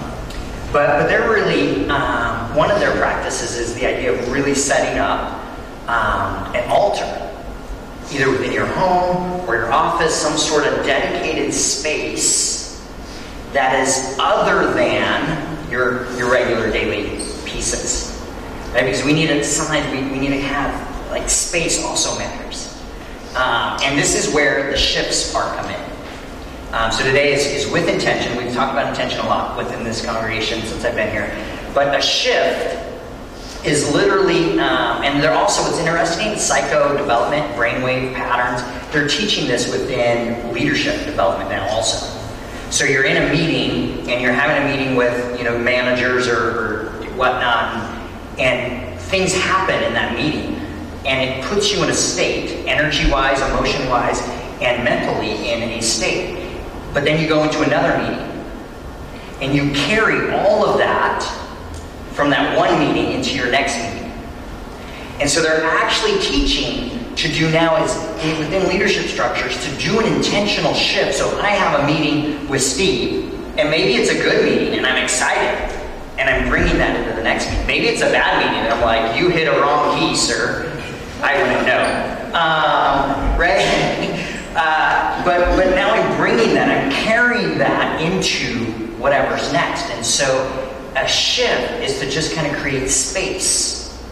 but, 0.73 0.99
but 0.99 1.07
they're 1.07 1.29
really, 1.29 1.87
um, 1.89 2.55
one 2.55 2.71
of 2.71 2.79
their 2.79 2.95
practices 2.97 3.55
is 3.55 3.75
the 3.75 3.85
idea 3.85 4.13
of 4.13 4.31
really 4.31 4.55
setting 4.55 4.99
up 4.99 5.33
um, 5.87 6.55
an 6.55 6.69
altar, 6.69 7.05
either 8.11 8.29
within 8.31 8.51
your 8.51 8.65
home 8.65 9.47
or 9.47 9.55
your 9.55 9.71
office, 9.71 10.15
some 10.15 10.37
sort 10.37 10.65
of 10.65 10.85
dedicated 10.85 11.53
space 11.53 12.85
that 13.53 13.79
is 13.79 14.17
other 14.19 14.73
than 14.73 15.69
your, 15.69 16.11
your 16.17 16.31
regular 16.31 16.71
daily 16.71 17.23
pieces. 17.45 18.13
Right? 18.73 18.85
Because 18.85 19.03
we 19.03 19.13
need 19.13 19.27
to, 19.27 19.43
sometimes 19.43 19.89
we, 19.91 20.01
we 20.11 20.19
need 20.19 20.35
to 20.35 20.41
have, 20.41 21.09
like, 21.11 21.29
space 21.29 21.83
also 21.83 22.17
matters. 22.17 22.73
Um, 23.35 23.79
and 23.83 23.97
this 23.97 24.15
is 24.15 24.33
where 24.33 24.71
the 24.71 24.77
shifts 24.77 25.33
are 25.33 25.55
come 25.55 25.69
in. 25.69 25.86
Um, 26.73 26.91
so 26.91 27.01
today 27.01 27.33
is, 27.33 27.45
is 27.45 27.71
with 27.71 27.87
intention. 27.87 28.35
We've 28.35 28.53
talked 28.53 28.73
about 28.73 28.89
intention 28.89 29.21
a 29.21 29.27
lot 29.27 29.55
within 29.55 29.85
this 29.85 30.05
congregation 30.05 30.61
since 30.63 30.83
I've 30.83 30.95
been 30.95 31.09
here. 31.09 31.31
But 31.73 31.97
a 31.97 32.01
shift 32.01 32.85
is 33.65 33.89
literally, 33.93 34.59
um, 34.59 35.01
and 35.01 35.23
they're 35.23 35.33
also, 35.33 35.61
what's 35.61 35.79
interesting, 35.79 36.37
psycho 36.37 36.97
development, 36.97 37.45
brainwave 37.55 38.13
patterns, 38.13 38.61
they're 38.91 39.07
teaching 39.07 39.47
this 39.47 39.71
within 39.71 40.53
leadership 40.53 41.05
development 41.05 41.49
now 41.49 41.69
also. 41.69 42.05
So 42.69 42.83
you're 42.83 43.05
in 43.05 43.15
a 43.15 43.31
meeting 43.31 44.09
and 44.09 44.21
you're 44.21 44.33
having 44.33 44.67
a 44.67 44.77
meeting 44.77 44.97
with, 44.97 45.37
you 45.37 45.45
know, 45.45 45.57
managers 45.57 46.27
or, 46.27 46.35
or 46.35 47.05
whatnot, 47.15 47.75
and, 47.75 48.39
and 48.39 48.99
things 48.99 49.33
happen 49.33 49.81
in 49.83 49.93
that 49.93 50.13
meeting. 50.17 50.55
And 51.05 51.29
it 51.29 51.45
puts 51.45 51.73
you 51.73 51.81
in 51.81 51.89
a 51.89 51.93
state, 51.93 52.65
energy 52.67 53.09
wise, 53.09 53.39
emotion 53.39 53.89
wise, 53.89 54.19
and 54.59 54.83
mentally 54.83 55.49
in 55.49 55.63
a 55.63 55.81
state. 55.81 56.46
But 56.97 57.03
then 57.03 57.21
you 57.21 57.29
go 57.29 57.43
into 57.43 57.61
another 57.61 57.95
meeting 57.99 58.43
and 59.39 59.55
you 59.55 59.71
carry 59.85 60.33
all 60.33 60.65
of 60.65 60.79
that 60.79 61.21
from 62.13 62.31
that 62.31 62.57
one 62.57 62.79
meeting 62.79 63.11
into 63.11 63.35
your 63.35 63.51
next 63.51 63.77
meeting. 63.77 64.11
And 65.19 65.29
so 65.29 65.43
they're 65.43 65.63
actually 65.63 66.17
teaching 66.19 67.13
to 67.13 67.31
do 67.31 67.51
now 67.51 67.83
is 67.83 67.93
within 68.39 68.67
leadership 68.67 69.05
structures 69.05 69.63
to 69.63 69.77
do 69.77 69.99
an 69.99 70.11
intentional 70.11 70.73
shift. 70.73 71.13
So 71.15 71.39
I 71.39 71.49
have 71.49 71.81
a 71.81 71.85
meeting 71.85 72.49
with 72.49 72.63
Steve, 72.63 73.31
and 73.59 73.69
maybe 73.69 73.93
it's 73.93 74.09
a 74.09 74.15
good 74.15 74.43
meeting 74.43 74.73
and 74.79 74.87
I'm 74.87 75.03
excited. 75.03 75.71
And 76.17 76.27
I'm 76.27 76.49
bringing 76.49 76.79
that 76.79 76.99
into 76.99 77.15
the 77.15 77.21
next 77.21 77.47
meeting. 77.51 77.67
Maybe 77.67 77.85
it's 77.89 78.01
a 78.01 78.09
bad 78.09 78.43
meeting, 78.43 78.63
and 78.63 78.73
I'm 78.73 78.81
like, 78.81 79.21
you 79.21 79.29
hit 79.29 79.47
a 79.47 79.61
wrong 79.61 79.99
key, 79.99 80.15
sir. 80.15 80.65
I 81.21 81.43
wouldn't 81.43 81.67
know. 81.67 82.33
Um, 82.33 83.39
right? 83.39 84.15
Uh, 84.59 85.23
but, 85.23 85.55
but 85.55 85.75
now 85.75 85.91
I'm 85.91 86.17
bringing 86.17 86.55
that, 86.55 86.67
I'm 86.67 86.91
carrying 86.91 87.59
that 87.59 88.01
into 88.01 88.71
whatever's 88.97 89.53
next. 89.53 89.83
And 89.91 90.03
so 90.03 90.25
a 90.95 91.07
shift 91.07 91.73
is 91.83 91.99
to 91.99 92.09
just 92.09 92.33
kind 92.33 92.51
of 92.51 92.59
create 92.59 92.89
space 92.89 94.03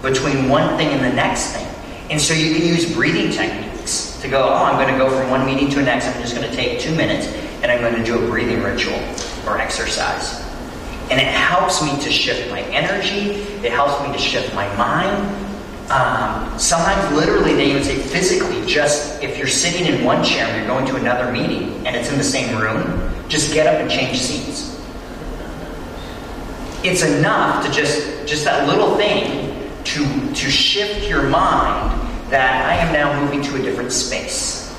between 0.00 0.48
one 0.48 0.78
thing 0.78 0.88
and 0.88 1.04
the 1.04 1.14
next 1.14 1.52
thing. 1.52 1.66
And 2.08 2.18
so 2.18 2.32
you 2.32 2.54
can 2.56 2.66
use 2.66 2.90
breathing 2.94 3.30
techniques 3.30 4.18
to 4.22 4.28
go, 4.28 4.42
oh, 4.42 4.64
I'm 4.64 4.76
going 4.76 4.90
to 4.90 4.98
go 4.98 5.14
from 5.14 5.30
one 5.30 5.44
meeting 5.44 5.68
to 5.68 5.76
the 5.76 5.82
next. 5.82 6.06
I'm 6.06 6.22
just 6.22 6.34
going 6.34 6.48
to 6.48 6.56
take 6.56 6.80
two 6.80 6.94
minutes 6.94 7.26
and 7.62 7.70
I'm 7.70 7.80
going 7.82 7.94
to 7.94 8.02
do 8.02 8.24
a 8.24 8.26
breathing 8.26 8.62
ritual 8.62 8.98
or 9.46 9.58
exercise. 9.58 10.40
And 11.10 11.20
it 11.20 11.26
helps 11.26 11.82
me 11.82 12.00
to 12.02 12.10
shift 12.10 12.50
my 12.50 12.62
energy, 12.62 13.42
it 13.62 13.70
helps 13.70 14.02
me 14.06 14.14
to 14.14 14.18
shift 14.18 14.54
my 14.54 14.66
mind, 14.76 15.49
um, 15.90 16.56
sometimes, 16.56 17.16
literally, 17.16 17.54
they 17.54 17.70
even 17.70 17.82
say 17.82 17.98
physically, 17.98 18.64
just 18.64 19.20
if 19.22 19.36
you're 19.36 19.48
sitting 19.48 19.92
in 19.92 20.04
one 20.04 20.22
chair 20.22 20.46
and 20.46 20.56
you're 20.56 20.66
going 20.66 20.86
to 20.86 20.94
another 20.94 21.32
meeting 21.32 21.84
and 21.84 21.96
it's 21.96 22.12
in 22.12 22.16
the 22.16 22.24
same 22.24 22.56
room, 22.60 23.12
just 23.28 23.52
get 23.52 23.66
up 23.66 23.80
and 23.80 23.90
change 23.90 24.20
seats. 24.20 24.80
It's 26.84 27.02
enough 27.02 27.66
to 27.66 27.72
just, 27.72 28.26
just 28.26 28.44
that 28.44 28.68
little 28.68 28.96
thing 28.96 29.68
to, 29.84 30.32
to 30.32 30.50
shift 30.50 31.08
your 31.08 31.24
mind 31.24 32.00
that 32.30 32.66
I 32.66 32.76
am 32.76 32.92
now 32.92 33.20
moving 33.24 33.42
to 33.42 33.56
a 33.56 33.62
different 33.62 33.90
space. 33.90 34.72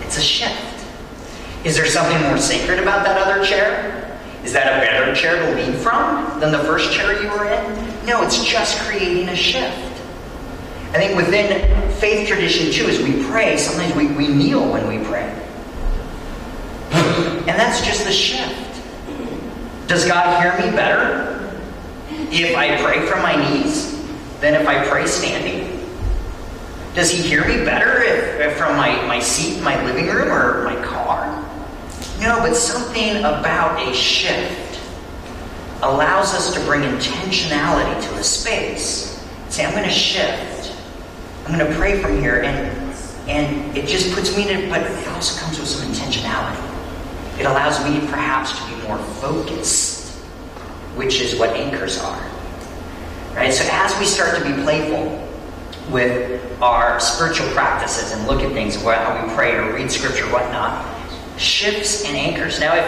It's 0.00 0.18
a 0.18 0.20
shift. 0.20 0.84
Is 1.64 1.76
there 1.76 1.86
something 1.86 2.20
more 2.22 2.38
sacred 2.38 2.80
about 2.80 3.04
that 3.04 3.16
other 3.16 3.44
chair? 3.44 4.18
Is 4.42 4.52
that 4.52 4.66
a 4.66 4.84
better 4.84 5.14
chair 5.14 5.36
to 5.46 5.54
lead 5.54 5.76
from 5.76 6.40
than 6.40 6.50
the 6.50 6.58
first 6.58 6.92
chair 6.92 7.22
you 7.22 7.28
were 7.30 7.44
in? 7.44 7.91
No, 8.04 8.22
it's 8.22 8.42
just 8.44 8.78
creating 8.80 9.28
a 9.28 9.36
shift. 9.36 9.92
I 10.92 10.98
think 10.98 11.16
within 11.16 11.90
faith 11.92 12.28
tradition 12.28 12.72
too, 12.72 12.86
as 12.86 12.98
we 12.98 13.24
pray, 13.24 13.56
sometimes 13.56 13.94
we, 13.94 14.08
we 14.08 14.28
kneel 14.28 14.70
when 14.70 14.86
we 14.88 15.04
pray. 15.06 15.28
And 16.92 17.58
that's 17.58 17.84
just 17.84 18.04
the 18.04 18.12
shift. 18.12 18.80
Does 19.86 20.06
God 20.06 20.42
hear 20.42 20.52
me 20.64 20.74
better 20.76 21.50
if 22.30 22.56
I 22.56 22.80
pray 22.82 23.06
from 23.06 23.22
my 23.22 23.36
knees 23.36 23.92
than 24.40 24.54
if 24.54 24.66
I 24.66 24.86
pray 24.86 25.06
standing? 25.06 25.80
Does 26.94 27.10
he 27.10 27.22
hear 27.22 27.46
me 27.46 27.64
better 27.64 28.02
if, 28.02 28.40
if 28.40 28.56
from 28.58 28.76
my, 28.76 28.94
my 29.06 29.18
seat 29.18 29.62
my 29.62 29.82
living 29.84 30.08
room 30.08 30.28
or 30.28 30.62
my 30.64 30.76
car? 30.84 31.26
No, 32.20 32.38
but 32.40 32.54
something 32.54 33.16
about 33.18 33.80
a 33.80 33.94
shift 33.94 34.71
allows 35.82 36.34
us 36.34 36.54
to 36.54 36.60
bring 36.60 36.82
intentionality 36.82 38.00
to 38.08 38.14
a 38.14 38.22
space. 38.22 39.20
Say, 39.48 39.64
I'm 39.64 39.72
going 39.72 39.84
to 39.84 39.90
shift. 39.90 40.74
I'm 41.44 41.58
going 41.58 41.70
to 41.70 41.76
pray 41.76 42.00
from 42.00 42.20
here, 42.20 42.42
and 42.42 42.82
and 43.28 43.76
it 43.76 43.86
just 43.86 44.12
puts 44.14 44.36
me 44.36 44.50
in 44.50 44.58
it, 44.64 44.70
but 44.70 44.82
it 44.82 45.08
also 45.08 45.40
comes 45.40 45.58
with 45.58 45.68
some 45.68 45.88
intentionality. 45.88 46.58
It 47.38 47.46
allows 47.46 47.82
me 47.84 48.00
perhaps 48.08 48.58
to 48.58 48.68
be 48.68 48.82
more 48.88 48.98
focused, 48.98 50.12
which 50.96 51.20
is 51.20 51.38
what 51.38 51.50
anchors 51.50 51.98
are. 51.98 52.20
Right? 53.34 53.52
So 53.52 53.64
as 53.70 53.96
we 53.98 54.06
start 54.06 54.36
to 54.38 54.44
be 54.44 54.60
playful 54.62 55.28
with 55.90 56.60
our 56.60 56.98
spiritual 57.00 57.48
practices 57.50 58.12
and 58.12 58.26
look 58.26 58.42
at 58.42 58.52
things, 58.52 58.76
how 58.76 59.26
we 59.26 59.32
pray 59.34 59.54
or 59.56 59.72
read 59.72 59.90
scripture, 59.90 60.26
whatnot, 60.26 60.84
shifts 61.38 62.04
and 62.04 62.16
anchors. 62.16 62.60
Now, 62.60 62.74
if 62.74 62.84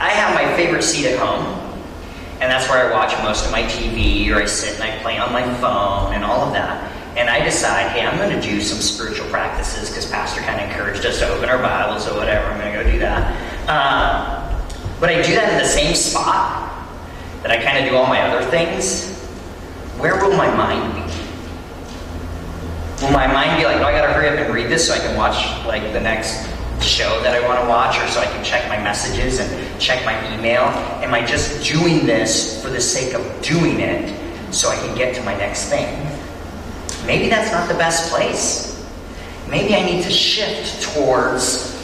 I 0.00 0.10
have 0.10 0.34
my 0.34 0.54
favorite 0.56 0.82
seat 0.82 1.06
at 1.06 1.18
home, 1.18 1.65
and 2.40 2.52
that's 2.52 2.68
where 2.68 2.86
I 2.86 2.92
watch 2.92 3.16
most 3.22 3.46
of 3.46 3.52
my 3.52 3.62
TV, 3.62 4.30
or 4.30 4.42
I 4.42 4.46
sit 4.46 4.74
and 4.74 4.82
I 4.82 4.98
play 5.02 5.18
on 5.18 5.32
my 5.32 5.42
phone 5.54 6.12
and 6.12 6.22
all 6.22 6.42
of 6.42 6.52
that, 6.52 6.92
and 7.16 7.30
I 7.30 7.42
decide, 7.42 7.88
hey, 7.92 8.04
I'm 8.04 8.18
going 8.18 8.38
to 8.38 8.46
do 8.46 8.60
some 8.60 8.78
spiritual 8.78 9.26
practices 9.30 9.88
because 9.88 10.10
Pastor 10.10 10.42
kind 10.42 10.60
of 10.60 10.68
encouraged 10.68 11.06
us 11.06 11.18
to 11.20 11.28
open 11.28 11.48
our 11.48 11.58
Bibles 11.58 12.06
or 12.06 12.14
whatever. 12.14 12.46
I'm 12.48 12.60
going 12.60 12.74
to 12.76 12.84
go 12.84 12.90
do 12.90 12.98
that. 12.98 13.68
Uh, 13.68 14.46
but 15.00 15.08
I 15.08 15.22
do 15.22 15.34
that 15.34 15.52
in 15.52 15.58
the 15.58 15.64
same 15.64 15.94
spot 15.94 16.86
that 17.42 17.50
I 17.50 17.62
kind 17.62 17.78
of 17.78 17.90
do 17.90 17.96
all 17.96 18.06
my 18.06 18.20
other 18.20 18.44
things. 18.50 19.14
Where 19.98 20.16
will 20.16 20.36
my 20.36 20.54
mind 20.54 20.94
be? 20.94 21.00
Will 23.02 23.12
my 23.12 23.26
mind 23.26 23.58
be 23.58 23.64
like, 23.64 23.76
oh, 23.76 23.84
I 23.84 23.92
got 23.92 24.06
to 24.06 24.12
hurry 24.12 24.28
up 24.28 24.38
and 24.38 24.52
read 24.52 24.68
this 24.68 24.86
so 24.88 24.94
I 24.94 24.98
can 24.98 25.16
watch 25.16 25.36
like 25.66 25.92
the 25.94 26.00
next 26.00 26.46
show 26.86 27.20
that 27.22 27.34
I 27.34 27.46
want 27.46 27.60
to 27.60 27.68
watch, 27.68 27.98
or 27.98 28.06
so 28.08 28.20
I 28.20 28.26
can 28.26 28.44
check 28.44 28.68
my 28.68 28.78
messages 28.78 29.40
and 29.40 29.80
check 29.80 30.04
my 30.04 30.16
email? 30.34 30.62
Am 31.02 31.12
I 31.12 31.24
just 31.24 31.66
doing 31.66 32.06
this 32.06 32.62
for 32.62 32.70
the 32.70 32.80
sake 32.80 33.14
of 33.14 33.42
doing 33.42 33.80
it 33.80 34.54
so 34.54 34.68
I 34.68 34.76
can 34.76 34.96
get 34.96 35.14
to 35.16 35.22
my 35.22 35.36
next 35.36 35.68
thing? 35.68 36.06
Maybe 37.06 37.28
that's 37.28 37.52
not 37.52 37.68
the 37.68 37.74
best 37.74 38.10
place. 38.10 38.72
Maybe 39.48 39.74
I 39.74 39.84
need 39.84 40.02
to 40.04 40.10
shift 40.10 40.82
towards 40.82 41.74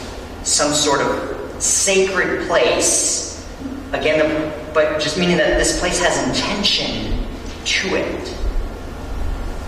some 0.43 0.73
sort 0.73 1.01
of 1.01 1.61
sacred 1.61 2.47
place. 2.47 3.45
Again, 3.93 4.51
but 4.73 4.99
just 4.99 5.17
meaning 5.17 5.37
that 5.37 5.57
this 5.57 5.79
place 5.79 6.01
has 6.01 6.27
intention 6.27 7.19
to 7.65 7.95
it. 7.95 8.25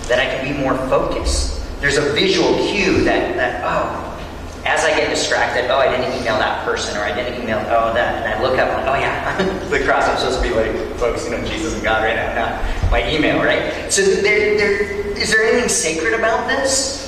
That 0.08 0.20
I 0.20 0.26
can 0.26 0.54
be 0.54 0.60
more 0.60 0.76
focused. 0.90 1.62
There's 1.80 1.98
a 1.98 2.14
visual 2.14 2.56
cue 2.68 3.04
that, 3.04 3.36
that 3.36 3.62
oh, 3.64 4.15
as 4.66 4.84
I 4.84 4.98
get 4.98 5.10
distracted, 5.10 5.70
oh, 5.70 5.78
I 5.78 5.90
didn't 5.90 6.20
email 6.20 6.40
that 6.40 6.66
person, 6.66 6.98
or 6.98 7.02
I 7.02 7.14
didn't 7.14 7.42
email, 7.42 7.60
oh, 7.70 7.94
that, 7.94 8.26
and 8.26 8.34
I 8.34 8.42
look 8.42 8.58
up, 8.58 8.68
like, 8.74 8.88
oh, 8.88 9.00
yeah, 9.00 9.38
the 9.70 9.84
cross, 9.86 10.08
I'm 10.10 10.18
supposed 10.18 10.42
to 10.42 10.50
be 10.50 10.54
like 10.54 10.74
focusing 10.98 11.36
on 11.36 11.46
Jesus 11.46 11.76
and 11.76 11.84
God 11.84 12.04
right 12.04 12.16
now, 12.16 12.34
not 12.34 12.92
my 12.92 13.08
email, 13.14 13.38
right? 13.38 13.92
So, 13.92 14.02
there, 14.02 14.58
there, 14.58 14.82
is 15.16 15.32
there 15.32 15.44
anything 15.44 15.70
sacred 15.70 16.14
about 16.14 16.48
this? 16.48 17.06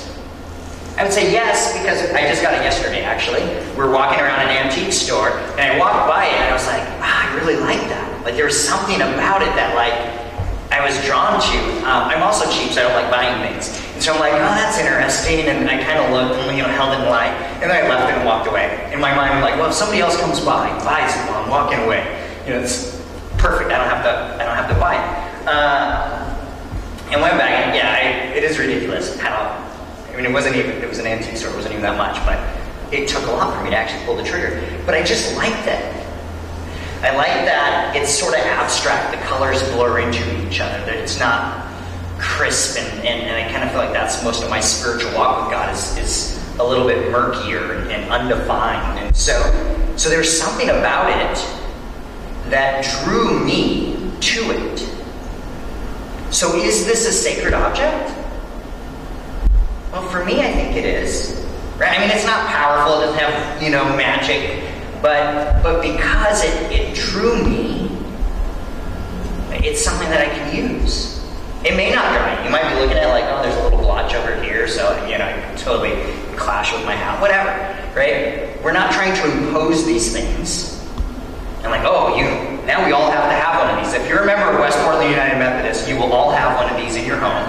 I 0.96 1.02
would 1.02 1.12
say 1.12 1.32
yes, 1.32 1.72
because 1.74 2.10
I 2.10 2.26
just 2.28 2.42
got 2.42 2.54
it 2.54 2.62
yesterday, 2.62 3.02
actually. 3.02 3.42
We're 3.76 3.92
walking 3.92 4.20
around 4.20 4.40
an 4.40 4.50
antique 4.50 4.92
store, 4.92 5.30
and 5.58 5.60
I 5.60 5.78
walked 5.78 6.08
by 6.08 6.26
it, 6.26 6.34
and 6.34 6.44
I 6.44 6.52
was 6.52 6.66
like, 6.66 6.82
ah, 7.02 7.30
I 7.30 7.36
really 7.38 7.56
like 7.56 7.88
that. 7.90 8.24
Like, 8.24 8.34
there 8.34 8.46
was 8.46 8.58
something 8.58 8.96
about 8.96 9.42
it 9.42 9.50
that, 9.54 9.74
like, 9.74 9.94
I 10.70 10.84
was 10.84 10.94
drawn 11.04 11.40
to. 11.40 11.58
Um, 11.86 12.10
I'm 12.10 12.22
also 12.22 12.50
cheap, 12.50 12.70
so 12.72 12.82
I 12.82 12.88
don't 12.88 13.02
like 13.02 13.10
buying 13.10 13.50
things. 13.50 13.87
So 14.00 14.14
I'm 14.14 14.20
like, 14.20 14.32
oh, 14.32 14.54
that's 14.54 14.78
interesting. 14.78 15.46
And 15.46 15.68
I 15.68 15.82
kind 15.82 15.98
of 15.98 16.10
looked 16.10 16.38
and, 16.40 16.56
you 16.56 16.62
know, 16.62 16.68
held 16.68 16.94
it 16.94 17.02
in 17.02 17.08
line. 17.10 17.34
And 17.60 17.70
then 17.70 17.84
I 17.84 17.88
left 17.88 18.12
and 18.12 18.24
walked 18.24 18.48
away. 18.48 18.90
In 18.92 19.00
my 19.00 19.14
mind, 19.14 19.34
I'm 19.34 19.42
like, 19.42 19.56
well, 19.56 19.68
if 19.68 19.74
somebody 19.74 20.00
else 20.00 20.16
comes 20.20 20.40
by, 20.40 20.70
buys 20.84 21.14
it 21.14 21.28
while 21.28 21.42
I'm 21.42 21.50
walking 21.50 21.80
away, 21.80 22.06
you 22.46 22.52
know, 22.52 22.60
it's 22.60 22.94
perfect. 23.38 23.70
I 23.72 23.78
don't 23.78 23.90
have 23.90 24.04
to, 24.04 24.42
I 24.42 24.46
don't 24.46 24.56
have 24.56 24.68
to 24.70 24.78
buy 24.78 24.94
it. 24.94 25.48
Uh, 25.48 26.28
and 27.10 27.20
went 27.22 27.38
back, 27.38 27.66
and 27.66 27.74
yeah, 27.74 27.90
I, 27.90 28.36
it 28.36 28.44
is 28.44 28.58
ridiculous 28.58 29.18
how, 29.18 29.64
I 30.12 30.16
mean, 30.16 30.26
it 30.26 30.32
wasn't 30.32 30.56
even, 30.56 30.72
it 30.82 30.88
was 30.88 30.98
an 30.98 31.06
antique 31.06 31.36
store, 31.36 31.50
it 31.50 31.56
wasn't 31.56 31.72
even 31.72 31.82
that 31.82 31.96
much, 31.96 32.16
but 32.26 32.38
it 32.92 33.08
took 33.08 33.26
a 33.26 33.30
lot 33.30 33.56
for 33.56 33.64
me 33.64 33.70
to 33.70 33.76
actually 33.76 34.04
pull 34.04 34.16
the 34.16 34.22
trigger. 34.22 34.60
But 34.84 34.94
I 34.94 35.02
just 35.02 35.34
liked 35.36 35.66
it. 35.66 35.94
I 37.00 37.14
like 37.14 37.46
that 37.46 37.94
it's 37.94 38.10
sort 38.10 38.34
of 38.34 38.40
abstract. 38.40 39.12
The 39.12 39.18
colors 39.26 39.62
blur 39.70 40.00
into 40.00 40.46
each 40.46 40.60
other. 40.60 40.84
That 40.84 40.96
it's 40.96 41.18
not 41.18 41.67
crisp, 42.18 42.78
and, 42.78 43.06
and, 43.06 43.22
and 43.22 43.36
I 43.36 43.50
kind 43.52 43.64
of 43.64 43.70
feel 43.70 43.80
like 43.80 43.92
that's 43.92 44.22
most 44.22 44.42
of 44.42 44.50
my 44.50 44.60
spiritual 44.60 45.12
walk 45.14 45.44
with 45.44 45.52
God 45.52 45.74
is, 45.74 45.96
is 45.98 46.58
a 46.58 46.64
little 46.64 46.86
bit 46.86 47.10
murkier 47.10 47.74
and, 47.74 47.90
and 47.90 48.10
undefined. 48.10 48.98
And 48.98 49.16
so, 49.16 49.32
so 49.96 50.08
there's 50.08 50.30
something 50.30 50.70
about 50.70 51.10
it 51.10 52.50
that 52.50 52.84
drew 53.04 53.44
me 53.44 54.12
to 54.20 54.50
it. 54.50 54.78
So 56.32 56.56
is 56.56 56.84
this 56.84 57.06
a 57.06 57.12
sacred 57.12 57.54
object? 57.54 58.14
Well, 59.92 60.06
for 60.08 60.24
me, 60.24 60.40
I 60.40 60.52
think 60.52 60.76
it 60.76 60.84
is. 60.84 61.46
Right? 61.78 61.96
I 61.96 62.00
mean, 62.00 62.10
it's 62.10 62.26
not 62.26 62.46
powerful. 62.48 63.00
It 63.00 63.06
doesn't 63.06 63.18
have, 63.20 63.62
you 63.62 63.70
know, 63.70 63.84
magic. 63.96 64.64
But, 65.00 65.62
but 65.62 65.80
because 65.80 66.44
it, 66.44 66.72
it 66.72 66.94
drew 66.94 67.42
me, 67.42 67.88
it's 69.50 69.82
something 69.82 70.08
that 70.10 70.20
I 70.20 70.28
can 70.28 70.54
use. 70.54 71.24
It 71.64 71.76
may 71.76 71.92
not. 71.92 72.07
You 72.48 72.52
might 72.52 72.72
be 72.72 72.80
looking 72.80 72.96
at 72.96 73.08
like, 73.08 73.24
oh, 73.24 73.42
there's 73.42 73.56
a 73.56 73.62
little 73.64 73.80
blotch 73.80 74.14
over 74.14 74.42
here, 74.42 74.66
so, 74.66 75.04
you 75.04 75.18
know, 75.18 75.54
totally 75.58 75.92
clash 76.34 76.72
with 76.72 76.82
my 76.86 76.96
house. 76.96 77.20
Whatever, 77.20 77.50
right? 77.94 78.56
We're 78.64 78.72
not 78.72 78.90
trying 78.90 79.14
to 79.16 79.30
impose 79.30 79.84
these 79.84 80.10
things. 80.14 80.82
And 81.60 81.70
like, 81.70 81.82
oh, 81.84 82.16
you 82.16 82.24
now 82.64 82.86
we 82.86 82.92
all 82.92 83.10
have 83.10 83.24
to 83.24 83.36
have 83.36 83.60
one 83.60 83.78
of 83.78 83.84
these. 83.84 83.92
If 83.92 84.08
you're 84.08 84.22
a 84.22 84.24
member 84.24 84.50
of 84.50 84.60
West 84.60 84.78
Portland 84.78 85.10
United 85.10 85.36
Methodist, 85.38 85.90
you 85.90 85.96
will 85.96 86.10
all 86.10 86.30
have 86.30 86.56
one 86.56 86.72
of 86.72 86.80
these 86.82 86.96
in 86.96 87.04
your 87.04 87.18
home. 87.18 87.44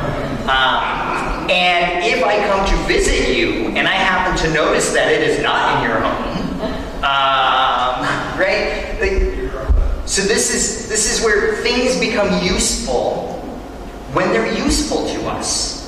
Um, 0.50 1.50
and 1.50 2.04
if 2.04 2.22
I 2.22 2.46
come 2.50 2.68
to 2.68 2.76
visit 2.86 3.34
you 3.34 3.68
and 3.78 3.88
I 3.88 3.94
happen 3.94 4.38
to 4.50 4.54
notice 4.54 4.92
that 4.92 5.10
it 5.10 5.22
is 5.22 5.42
not 5.42 5.78
in 5.78 5.90
your 5.90 6.02
home, 6.02 6.62
um, 7.08 8.04
right? 8.38 9.00
So 10.06 10.24
this 10.24 10.54
is 10.54 10.90
this 10.90 11.10
is 11.10 11.24
where 11.24 11.56
things 11.64 11.98
become 11.98 12.44
useful 12.44 13.39
when 14.14 14.32
they're 14.32 14.54
useful 14.54 15.08
to 15.08 15.28
us. 15.28 15.80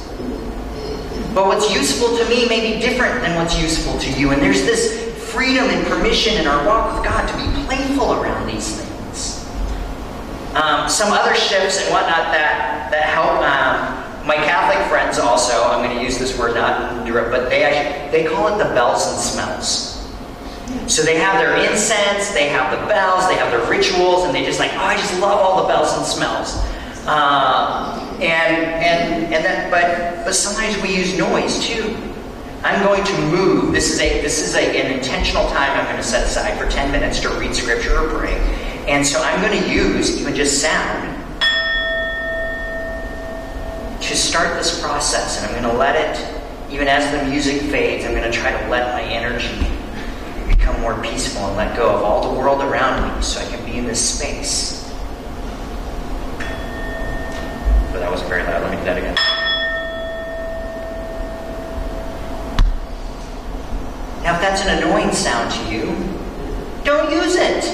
But 1.34 1.46
what's 1.46 1.74
useful 1.74 2.18
to 2.18 2.30
me 2.30 2.48
may 2.48 2.74
be 2.74 2.80
different 2.80 3.22
than 3.22 3.36
what's 3.36 3.60
useful 3.60 3.98
to 4.00 4.12
you. 4.20 4.32
And 4.32 4.42
there's 4.42 4.64
this 4.64 5.16
freedom 5.32 5.66
and 5.66 5.88
permission 5.88 6.38
in 6.38 6.46
our 6.46 6.66
walk 6.66 6.96
with 6.96 7.06
God 7.06 7.28
to 7.28 7.38
be 7.38 7.66
playful 7.66 8.14
around 8.22 8.48
these 8.48 8.76
things. 8.76 9.48
Um, 10.56 10.90
some 10.90 11.14
other 11.14 11.34
shifts 11.34 11.80
and 11.82 11.90
whatnot 11.92 12.34
that 12.36 12.92
that 12.92 13.06
help. 13.06 13.40
Um, 13.40 14.28
my 14.28 14.36
Catholic 14.36 14.88
friends 14.88 15.18
also, 15.18 15.64
I'm 15.64 15.84
going 15.84 15.98
to 15.98 16.04
use 16.04 16.20
this 16.20 16.38
word 16.38 16.54
not 16.54 17.06
direct, 17.08 17.32
but 17.32 17.50
they 17.50 17.64
actually, 17.64 18.12
they 18.12 18.30
call 18.30 18.48
it 18.50 18.64
the 18.64 18.70
bells 18.76 19.08
and 19.08 19.18
smells. 19.18 19.98
So 20.88 21.02
they 21.02 21.18
have 21.18 21.40
their 21.40 21.56
incense, 21.56 22.32
they 22.32 22.48
have 22.50 22.80
the 22.80 22.86
bells, 22.88 23.28
they 23.28 23.36
have 23.36 23.52
their 23.52 23.68
rituals, 23.68 24.26
and 24.26 24.36
they 24.36 24.46
just 24.46 24.60
like, 24.60 24.72
oh, 24.74 24.84
I 24.84 24.96
just 24.96 25.20
love 25.20 25.40
all 25.40 25.64
the 25.64 25.68
bells 25.68 25.98
and 25.98 26.06
smells. 26.06 26.56
Um, 27.08 28.01
and 28.22 28.58
and 28.58 29.34
and 29.34 29.44
then, 29.44 29.72
but 29.72 30.24
but 30.26 30.34
sometimes 30.34 30.82
we 30.82 30.96
use 30.96 31.18
noise 31.18 31.66
too. 31.66 31.96
I'm 32.64 32.84
going 32.84 33.04
to 33.04 33.22
move. 33.36 33.74
This 33.74 33.92
is 33.92 34.00
a 34.00 34.22
this 34.22 34.40
is 34.40 34.56
a, 34.56 34.62
an 34.62 34.92
intentional 34.92 35.50
time 35.50 35.72
I'm 35.78 35.86
going 35.86 35.98
to 35.98 36.04
set 36.04 36.28
aside 36.28 36.58
for 36.60 36.70
10 36.70 36.92
minutes 36.92 37.20
to 37.22 37.30
read 37.40 37.56
scripture 37.56 37.98
or 37.98 38.20
pray. 38.20 38.36
And 38.88 39.06
so 39.06 39.22
I'm 39.22 39.42
going 39.42 39.64
to 39.64 39.74
use 39.74 40.20
even 40.20 40.36
just 40.36 40.62
sound 40.62 41.18
to 44.02 44.16
start 44.16 44.58
this 44.58 44.82
process. 44.82 45.38
And 45.38 45.48
I'm 45.48 45.62
going 45.62 45.74
to 45.74 45.80
let 45.80 45.96
it, 45.96 46.72
even 46.72 46.88
as 46.88 47.12
the 47.12 47.28
music 47.30 47.62
fades, 47.72 48.06
I'm 48.06 48.12
going 48.12 48.30
to 48.30 48.38
try 48.38 48.52
to 48.52 48.70
let 48.70 48.94
my 48.94 49.02
energy 49.02 49.66
become 50.48 50.80
more 50.82 51.02
peaceful 51.02 51.48
and 51.48 51.58
let 51.58 51.76
go 51.76 51.90
of 51.90 52.04
all 52.04 52.34
the 52.34 52.40
world 52.40 52.62
around 52.62 53.16
me 53.16 53.24
so 53.24 53.40
I 53.40 53.46
can 53.46 53.66
be 53.66 53.78
in 53.78 53.86
this 53.86 54.18
space. 54.18 54.81
But 57.92 58.00
that 58.00 58.10
wasn't 58.10 58.30
very 58.30 58.44
loud. 58.44 58.62
Let 58.62 58.72
me 58.72 58.78
do 58.78 58.84
that 58.86 58.98
again. 58.98 59.16
Now, 64.24 64.36
if 64.36 64.42
that's 64.42 64.62
an 64.62 64.78
annoying 64.78 65.12
sound 65.12 65.52
to 65.52 65.74
you, 65.74 65.88
don't 66.86 67.12
use 67.12 67.36
it. 67.36 67.66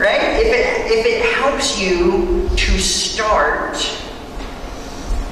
Right? 0.00 0.20
If 0.40 0.46
it, 0.46 0.90
if 0.90 1.06
it 1.06 1.34
helps 1.36 1.78
you 1.78 2.48
to 2.56 2.78
start 2.78 3.76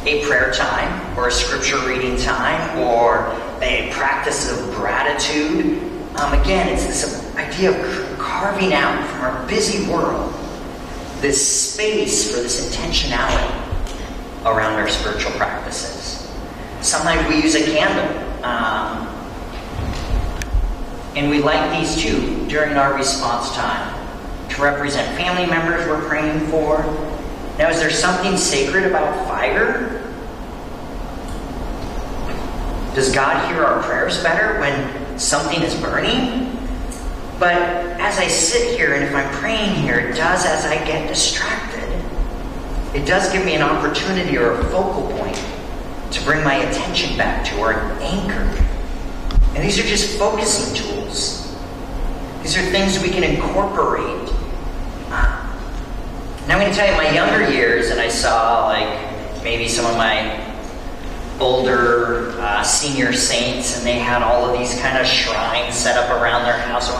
a 0.06 0.24
prayer 0.26 0.52
time 0.52 1.18
or 1.18 1.26
a 1.28 1.32
scripture 1.32 1.78
reading 1.88 2.16
time 2.18 2.78
or 2.78 3.36
a 3.62 3.90
practice 3.92 4.48
of 4.48 4.74
gratitude, 4.74 5.82
um, 6.20 6.40
again, 6.40 6.68
it's 6.68 6.86
this 6.86 7.34
idea 7.36 7.70
of 7.70 8.18
carving 8.18 8.74
out 8.74 9.04
from 9.08 9.20
our 9.22 9.46
busy 9.48 9.90
world 9.90 10.34
this 11.20 11.72
space 11.72 12.30
for 12.30 12.40
this 12.42 12.66
intentionality 12.68 13.56
around 14.44 14.74
our 14.74 14.88
spiritual 14.88 15.32
practices. 15.32 16.30
Sometimes 16.80 17.28
we 17.28 17.42
use 17.42 17.54
a 17.54 17.64
candle 17.64 18.44
um, 18.44 19.06
and 21.14 21.28
we 21.28 21.42
light 21.42 21.78
these 21.78 21.96
too 21.96 22.46
during 22.48 22.76
our 22.76 22.94
response 22.94 23.54
time 23.54 24.00
to 24.48 24.62
represent 24.62 25.16
family 25.16 25.46
members 25.46 25.86
we're 25.86 26.06
praying 26.08 26.40
for. 26.48 26.82
Now, 27.58 27.68
is 27.68 27.78
there 27.80 27.90
something 27.90 28.36
sacred 28.36 28.84
about 28.84 29.26
fire? 29.28 29.96
Does 32.94 33.14
God 33.14 33.52
hear 33.52 33.64
our 33.64 33.82
prayers 33.82 34.22
better 34.22 34.58
when 34.58 35.18
something 35.18 35.62
is 35.62 35.74
burning? 35.74 36.49
But 37.40 37.56
as 37.98 38.18
I 38.18 38.28
sit 38.28 38.76
here 38.76 38.92
and 38.92 39.02
if 39.02 39.14
I'm 39.14 39.32
praying 39.36 39.74
here, 39.82 39.98
it 39.98 40.14
does 40.14 40.44
as 40.44 40.66
I 40.66 40.74
get 40.84 41.08
distracted. 41.08 41.88
It 42.94 43.06
does 43.06 43.32
give 43.32 43.46
me 43.46 43.54
an 43.54 43.62
opportunity 43.62 44.36
or 44.36 44.52
a 44.52 44.64
focal 44.64 45.10
point 45.16 45.42
to 46.12 46.22
bring 46.22 46.44
my 46.44 46.56
attention 46.56 47.16
back 47.16 47.46
to 47.46 47.58
or 47.58 47.72
an 47.72 48.02
anchor. 48.02 48.66
And 49.54 49.64
these 49.64 49.78
are 49.78 49.88
just 49.88 50.18
focusing 50.18 50.74
tools. 50.76 51.56
These 52.42 52.58
are 52.58 52.62
things 52.62 53.02
we 53.02 53.08
can 53.08 53.24
incorporate. 53.24 54.30
Now 55.08 56.56
I'm 56.56 56.60
going 56.60 56.70
to 56.70 56.76
tell 56.76 56.90
you, 56.90 56.96
my 56.98 57.10
younger 57.10 57.50
years, 57.50 57.90
and 57.90 58.00
I 58.00 58.08
saw 58.08 58.66
like 58.66 59.42
maybe 59.42 59.66
some 59.66 59.86
of 59.86 59.96
my 59.96 60.46
older 61.40 62.32
uh, 62.38 62.62
senior 62.62 63.14
saints, 63.14 63.78
and 63.78 63.86
they 63.86 63.98
had 63.98 64.22
all 64.22 64.44
of 64.44 64.58
these 64.58 64.78
kind 64.80 64.98
of 64.98 65.06
shrines 65.06 65.74
set 65.74 65.96
up 65.96 66.10
around 66.20 66.44
their 66.44 66.58
house. 66.58 66.90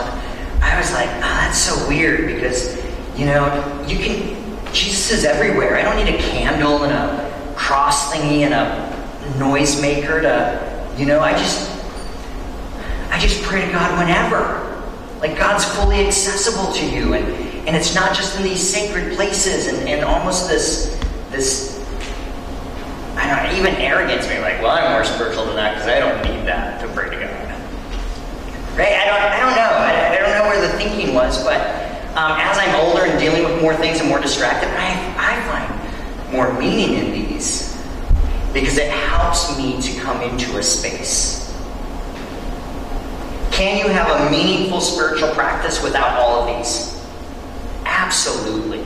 I 0.60 0.78
was 0.78 0.92
like, 0.92 1.08
oh, 1.08 1.20
that's 1.20 1.58
so 1.58 1.88
weird 1.88 2.26
because, 2.26 2.76
you 3.18 3.26
know, 3.26 3.84
you 3.86 3.98
can, 3.98 4.36
Jesus 4.72 5.10
is 5.10 5.24
everywhere. 5.24 5.76
I 5.76 5.82
don't 5.82 5.96
need 5.96 6.14
a 6.14 6.18
candle 6.18 6.84
and 6.84 6.92
a 6.92 7.54
cross 7.56 8.12
thingy 8.12 8.40
and 8.40 8.54
a 8.54 8.90
noisemaker 9.38 10.22
to, 10.22 10.96
you 10.98 11.06
know, 11.06 11.20
I 11.20 11.32
just, 11.32 11.70
I 13.10 13.18
just 13.18 13.42
pray 13.42 13.64
to 13.64 13.72
God 13.72 13.98
whenever. 13.98 14.66
Like 15.20 15.36
God's 15.36 15.64
fully 15.64 16.06
accessible 16.06 16.72
to 16.72 16.86
you, 16.86 17.14
and, 17.14 17.26
and 17.68 17.76
it's 17.76 17.94
not 17.94 18.14
just 18.14 18.38
in 18.38 18.42
these 18.42 18.66
sacred 18.66 19.14
places 19.16 19.66
and, 19.66 19.88
and 19.88 20.04
almost 20.04 20.48
this, 20.48 20.98
this, 21.30 21.78
I 23.16 23.28
don't 23.28 23.52
know, 23.52 23.58
even 23.58 23.74
arrogance 23.80 24.26
me 24.28 24.38
like, 24.38 24.62
well, 24.62 24.70
I'm 24.70 24.92
more 24.92 25.04
spiritual 25.04 25.44
than 25.44 25.56
that 25.56 25.74
because 25.74 25.88
I 25.88 26.00
don't 26.00 26.22
need 26.24 26.46
that 26.46 26.80
to 26.80 26.88
pray 26.94 27.10
to 27.10 27.16
God. 27.16 27.30
Right? 28.78 28.94
I 28.94 29.04
don't, 29.04 29.20
I 29.20 29.40
don't 29.40 29.56
know. 29.56 29.62
I, 29.62 30.06
I 30.06 30.14
don't 30.14 30.19
know 30.19 30.19
where 30.50 30.60
the 30.60 30.76
thinking 30.78 31.14
was, 31.14 31.44
but 31.44 31.60
um, 32.16 32.32
as 32.40 32.58
I'm 32.58 32.74
older 32.84 33.04
and 33.04 33.20
dealing 33.20 33.44
with 33.44 33.62
more 33.62 33.74
things 33.76 34.00
and 34.00 34.08
more 34.08 34.20
distracted, 34.20 34.68
I, 34.70 34.90
I 35.16 35.40
find 35.46 36.32
more 36.32 36.52
meaning 36.58 36.94
in 36.94 37.12
these 37.12 37.78
because 38.52 38.76
it 38.76 38.90
helps 38.90 39.56
me 39.56 39.80
to 39.80 40.00
come 40.00 40.20
into 40.22 40.58
a 40.58 40.62
space. 40.62 41.56
Can 43.52 43.78
you 43.78 43.92
have 43.92 44.10
a 44.10 44.30
meaningful 44.30 44.80
spiritual 44.80 45.32
practice 45.34 45.84
without 45.84 46.18
all 46.18 46.42
of 46.42 46.56
these? 46.56 47.00
Absolutely. 47.84 48.84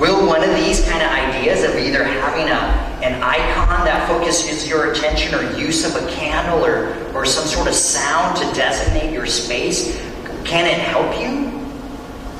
Will 0.00 0.26
one 0.26 0.42
of 0.42 0.50
these 0.56 0.84
kind 0.88 1.02
of 1.02 1.10
ideas 1.12 1.62
of 1.62 1.76
either 1.76 2.02
having 2.02 2.48
a, 2.48 3.04
an 3.06 3.22
icon 3.22 3.84
that 3.84 4.08
focuses 4.08 4.68
your 4.68 4.90
attention 4.90 5.32
or 5.32 5.56
use 5.56 5.84
of 5.84 6.02
a 6.02 6.10
candle 6.10 6.64
or, 6.64 6.92
or 7.14 7.24
some 7.24 7.44
sort 7.44 7.68
of 7.68 7.74
sound 7.74 8.36
to 8.38 8.44
designate 8.52 9.12
your 9.12 9.26
space, 9.26 10.09
can 10.44 10.66
it 10.66 10.78
help 10.78 11.18
you? 11.20 11.50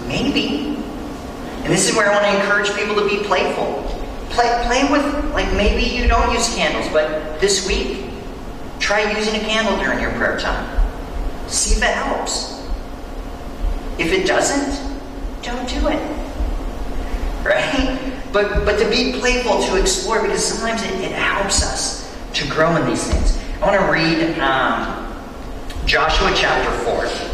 Maybe. 0.07 0.77
And 1.63 1.73
this 1.73 1.89
is 1.89 1.95
where 1.95 2.11
I 2.11 2.15
want 2.15 2.25
to 2.25 2.41
encourage 2.41 2.75
people 2.75 2.97
to 2.97 3.09
be 3.09 3.23
playful. 3.25 3.85
Play, 4.31 4.63
play 4.67 4.91
with, 4.91 5.33
like 5.33 5.53
maybe 5.55 5.83
you 5.83 6.09
don't 6.09 6.33
use 6.33 6.55
candles, 6.55 6.89
but 6.93 7.41
this 7.41 7.67
week, 7.67 8.11
try 8.79 9.17
using 9.17 9.35
a 9.37 9.41
candle 9.41 9.77
during 9.79 10.01
your 10.01 10.13
prayer 10.13 10.39
time. 10.39 10.67
See 11.49 11.77
if 11.77 11.83
it 11.83 11.95
helps. 11.95 12.67
If 13.99 14.13
it 14.13 14.27
doesn't, 14.27 14.99
don't 15.43 15.69
do 15.69 15.89
it. 15.89 16.17
Right? 17.41 17.99
But 18.35 18.67
but 18.67 18.79
to 18.79 18.91
be 18.91 19.19
playful, 19.19 19.63
to 19.63 19.81
explore, 19.81 20.21
because 20.21 20.45
sometimes 20.45 20.83
it, 20.83 20.93
it 21.01 21.13
helps 21.13 21.63
us 21.65 22.15
to 22.35 22.47
grow 22.49 22.77
in 22.77 22.87
these 22.87 23.11
things. 23.11 23.39
I 23.63 23.67
want 23.67 23.81
to 23.81 23.91
read 23.91 24.39
um, 24.41 25.11
Joshua 25.87 26.31
chapter 26.35 26.71
4. 26.85 27.30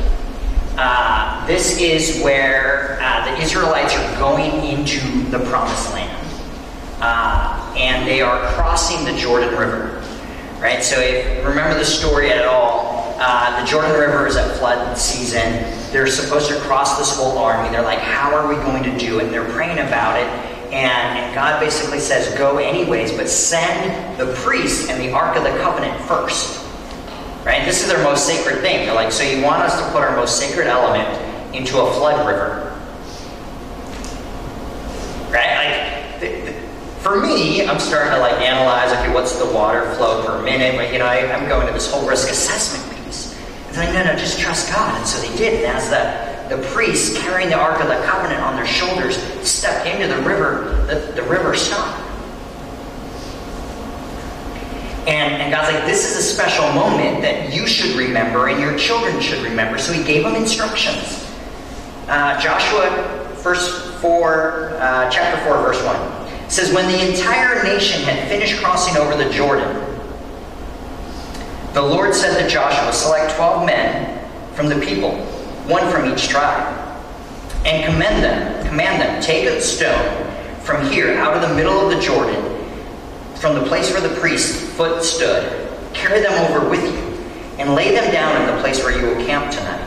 Uh, 0.78 1.46
this 1.46 1.80
is 1.80 2.22
where 2.22 2.98
uh, 3.00 3.24
the 3.34 3.42
Israelites 3.42 3.94
are 3.96 4.18
going 4.18 4.52
into 4.64 5.00
the 5.30 5.38
promised 5.50 5.92
land. 5.92 6.12
uh, 7.00 7.74
and 7.76 8.06
they 8.08 8.20
are 8.22 8.38
crossing 8.54 9.04
the 9.04 9.18
Jordan 9.20 9.50
River. 9.56 10.02
Right? 10.60 10.82
So, 10.82 10.98
if 11.00 11.44
remember 11.44 11.78
the 11.78 11.84
story 11.84 12.30
at 12.30 12.46
all, 12.46 13.14
uh, 13.18 13.60
the 13.60 13.66
Jordan 13.66 13.92
River 13.92 14.26
is 14.26 14.36
at 14.36 14.56
flood 14.58 14.96
season. 14.96 15.64
They're 15.92 16.06
supposed 16.06 16.48
to 16.48 16.56
cross 16.60 16.98
this 16.98 17.16
whole 17.16 17.38
army. 17.38 17.68
They're 17.70 17.82
like, 17.82 17.98
How 17.98 18.34
are 18.34 18.48
we 18.48 18.56
going 18.56 18.82
to 18.84 18.98
do 18.98 19.18
it? 19.20 19.24
And 19.24 19.32
they're 19.34 19.50
praying 19.52 19.78
about 19.78 20.18
it. 20.18 20.26
And, 20.72 21.18
and 21.18 21.34
God 21.34 21.60
basically 21.60 22.00
says, 22.00 22.34
Go 22.38 22.58
anyways, 22.58 23.12
but 23.12 23.28
send 23.28 24.18
the 24.18 24.32
priest 24.36 24.90
and 24.90 25.00
the 25.00 25.12
Ark 25.12 25.36
of 25.36 25.44
the 25.44 25.50
Covenant 25.60 26.00
first. 26.06 26.65
Right? 27.46 27.64
This 27.64 27.80
is 27.80 27.88
their 27.88 28.02
most 28.02 28.26
sacred 28.26 28.60
thing. 28.60 28.86
They're 28.86 28.94
like, 28.94 29.12
So 29.12 29.22
you 29.22 29.40
want 29.40 29.62
us 29.62 29.80
to 29.80 29.92
put 29.92 30.02
our 30.02 30.16
most 30.16 30.36
sacred 30.36 30.66
element 30.66 31.06
into 31.54 31.78
a 31.78 31.92
flood 31.94 32.26
river? 32.26 32.72
Right? 35.30 35.54
Like, 35.54 36.20
the, 36.20 36.50
the, 36.50 36.52
for 37.02 37.20
me, 37.20 37.64
I'm 37.64 37.78
starting 37.78 38.12
to 38.14 38.18
like 38.18 38.34
analyze, 38.40 38.90
okay, 38.98 39.14
what's 39.14 39.38
the 39.38 39.46
water 39.46 39.94
flow 39.94 40.26
per 40.26 40.42
minute? 40.42 40.74
Like, 40.74 40.92
you 40.92 40.98
know, 40.98 41.06
I, 41.06 41.18
am 41.18 41.48
going 41.48 41.68
to 41.68 41.72
this 41.72 41.88
whole 41.88 42.08
risk 42.08 42.28
assessment 42.28 43.04
piece. 43.04 43.38
It's 43.68 43.78
like, 43.78 43.92
no, 43.92 44.02
no, 44.02 44.16
just 44.16 44.40
trust 44.40 44.72
God. 44.72 44.98
And 44.98 45.06
so 45.06 45.24
they 45.24 45.36
did. 45.36 45.62
And 45.62 45.76
as 45.76 45.88
the, 45.88 46.56
the 46.56 46.66
priests 46.70 47.16
carrying 47.16 47.48
the 47.48 47.58
Ark 47.58 47.80
of 47.80 47.86
the 47.86 48.04
Covenant 48.06 48.42
on 48.42 48.56
their 48.56 48.66
shoulders 48.66 49.18
stepped 49.48 49.86
into 49.86 50.08
the 50.08 50.20
river, 50.22 50.84
the, 50.88 51.12
the 51.12 51.22
river 51.22 51.54
stopped. 51.54 52.05
And, 55.06 55.40
and 55.40 55.52
God's 55.52 55.72
like, 55.72 55.86
this 55.86 56.10
is 56.10 56.16
a 56.16 56.22
special 56.22 56.66
moment 56.72 57.22
that 57.22 57.54
you 57.54 57.66
should 57.66 57.94
remember 57.96 58.48
and 58.48 58.60
your 58.60 58.76
children 58.76 59.20
should 59.20 59.42
remember. 59.44 59.78
So 59.78 59.92
he 59.92 60.02
gave 60.02 60.24
them 60.24 60.34
instructions. 60.34 61.24
Uh, 62.08 62.40
Joshua, 62.40 63.34
first 63.36 63.94
4, 64.00 64.78
uh, 64.80 65.10
chapter 65.10 65.44
4, 65.44 65.62
verse 65.62 65.82
1. 65.84 66.50
says, 66.50 66.72
When 66.72 66.90
the 66.90 67.08
entire 67.08 67.62
nation 67.62 68.02
had 68.02 68.28
finished 68.28 68.60
crossing 68.60 68.96
over 68.96 69.16
the 69.16 69.30
Jordan, 69.30 69.82
the 71.72 71.82
Lord 71.82 72.14
said 72.14 72.42
to 72.42 72.48
Joshua, 72.48 72.92
Select 72.92 73.34
12 73.36 73.66
men 73.66 74.28
from 74.54 74.68
the 74.68 74.80
people, 74.80 75.12
one 75.66 75.88
from 75.92 76.12
each 76.12 76.28
tribe, 76.28 76.66
and 77.64 77.84
command 77.84 78.24
them, 78.24 78.66
command 78.66 79.02
them, 79.02 79.22
take 79.22 79.46
a 79.46 79.60
stone 79.60 80.32
from 80.62 80.84
here 80.90 81.14
out 81.14 81.34
of 81.34 81.48
the 81.48 81.54
middle 81.54 81.78
of 81.78 81.94
the 81.94 82.00
Jordan, 82.00 82.42
from 83.40 83.54
the 83.54 83.64
place 83.66 83.92
where 83.92 84.00
the 84.00 84.14
priest's 84.20 84.62
foot 84.74 85.02
stood, 85.02 85.68
carry 85.92 86.20
them 86.20 86.32
over 86.50 86.68
with 86.68 86.82
you, 86.82 86.98
and 87.58 87.74
lay 87.74 87.94
them 87.94 88.12
down 88.12 88.40
in 88.40 88.54
the 88.54 88.60
place 88.62 88.82
where 88.82 88.98
you 88.98 89.06
will 89.06 89.26
camp 89.26 89.52
tonight. 89.52 89.82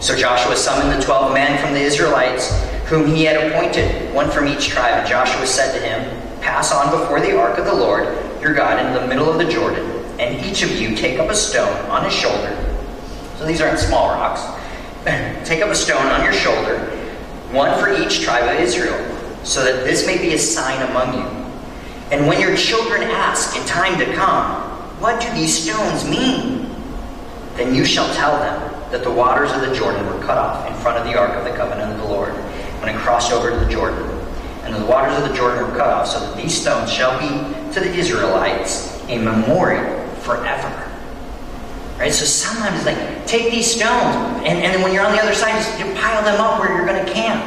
So 0.00 0.16
Joshua 0.16 0.56
summoned 0.56 1.00
the 1.00 1.04
twelve 1.04 1.32
men 1.32 1.60
from 1.62 1.74
the 1.74 1.80
Israelites 1.80 2.52
whom 2.88 3.06
he 3.06 3.24
had 3.24 3.36
appointed, 3.36 4.14
one 4.14 4.30
from 4.30 4.48
each 4.48 4.68
tribe. 4.68 5.00
And 5.00 5.08
Joshua 5.08 5.46
said 5.46 5.78
to 5.78 5.86
him, 5.86 6.40
Pass 6.40 6.72
on 6.72 6.98
before 6.98 7.20
the 7.20 7.38
ark 7.38 7.58
of 7.58 7.66
the 7.66 7.74
Lord 7.74 8.06
your 8.40 8.54
God 8.54 8.84
into 8.84 9.00
the 9.00 9.06
middle 9.06 9.30
of 9.30 9.38
the 9.38 9.52
Jordan, 9.52 9.84
and 10.18 10.44
each 10.46 10.62
of 10.62 10.70
you 10.70 10.96
take 10.96 11.18
up 11.18 11.28
a 11.28 11.34
stone 11.34 11.74
on 11.90 12.04
his 12.04 12.14
shoulder. 12.14 12.56
So 13.36 13.44
these 13.44 13.60
aren't 13.60 13.78
small 13.78 14.08
rocks. 14.08 14.40
take 15.46 15.62
up 15.62 15.68
a 15.68 15.74
stone 15.74 16.06
on 16.06 16.24
your 16.24 16.32
shoulder, 16.32 16.78
one 17.50 17.78
for 17.78 17.92
each 17.92 18.22
tribe 18.22 18.44
of 18.44 18.60
Israel, 18.60 18.96
so 19.44 19.62
that 19.64 19.84
this 19.84 20.06
may 20.06 20.18
be 20.18 20.34
a 20.34 20.38
sign 20.38 20.88
among 20.90 21.14
you. 21.14 21.37
And 22.10 22.26
when 22.26 22.40
your 22.40 22.56
children 22.56 23.02
ask 23.02 23.56
in 23.56 23.64
time 23.66 23.98
to 23.98 24.06
come, 24.14 24.62
What 25.00 25.20
do 25.20 25.32
these 25.34 25.56
stones 25.56 26.04
mean? 26.08 26.74
Then 27.54 27.74
you 27.74 27.84
shall 27.84 28.12
tell 28.14 28.38
them 28.38 28.90
that 28.90 29.04
the 29.04 29.10
waters 29.10 29.52
of 29.52 29.60
the 29.60 29.74
Jordan 29.74 30.06
were 30.06 30.24
cut 30.24 30.38
off 30.38 30.66
in 30.66 30.74
front 30.80 30.98
of 30.98 31.04
the 31.04 31.18
ark 31.18 31.32
of 31.36 31.44
the 31.44 31.56
covenant 31.56 31.92
of 31.92 31.98
the 31.98 32.06
Lord 32.06 32.32
when 32.80 32.94
it 32.94 32.98
crossed 32.98 33.32
over 33.32 33.50
to 33.50 33.56
the 33.56 33.70
Jordan. 33.70 34.02
And 34.64 34.74
the 34.74 34.86
waters 34.86 35.16
of 35.22 35.28
the 35.28 35.34
Jordan 35.34 35.66
were 35.66 35.76
cut 35.76 35.88
off, 35.88 36.06
so 36.06 36.20
that 36.20 36.36
these 36.36 36.58
stones 36.58 36.92
shall 36.92 37.18
be 37.18 37.28
to 37.72 37.80
the 37.80 37.92
Israelites 37.94 39.02
a 39.08 39.18
memorial 39.18 40.06
forever. 40.16 40.84
Right? 41.98 42.12
So 42.12 42.24
sometimes 42.24 42.84
like, 42.86 43.26
take 43.26 43.50
these 43.50 43.74
stones, 43.74 44.14
and, 44.46 44.58
and 44.58 44.74
then 44.74 44.82
when 44.82 44.94
you're 44.94 45.04
on 45.04 45.12
the 45.12 45.20
other 45.22 45.34
side, 45.34 45.52
just, 45.52 45.78
pile 45.96 46.22
them 46.22 46.40
up 46.40 46.60
where 46.60 46.76
you're 46.76 46.86
going 46.86 47.04
to 47.04 47.12
camp. 47.12 47.42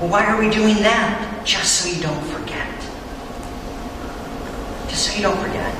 Well, 0.00 0.10
why 0.10 0.26
are 0.26 0.38
we 0.38 0.50
doing 0.50 0.74
that? 0.82 1.42
Just 1.46 1.80
so 1.80 1.88
you 1.88 2.02
don't 2.02 2.22
forget. 2.26 2.43
Just 4.94 5.08
so 5.08 5.16
you 5.16 5.22
don't 5.22 5.36
forget. 5.38 5.74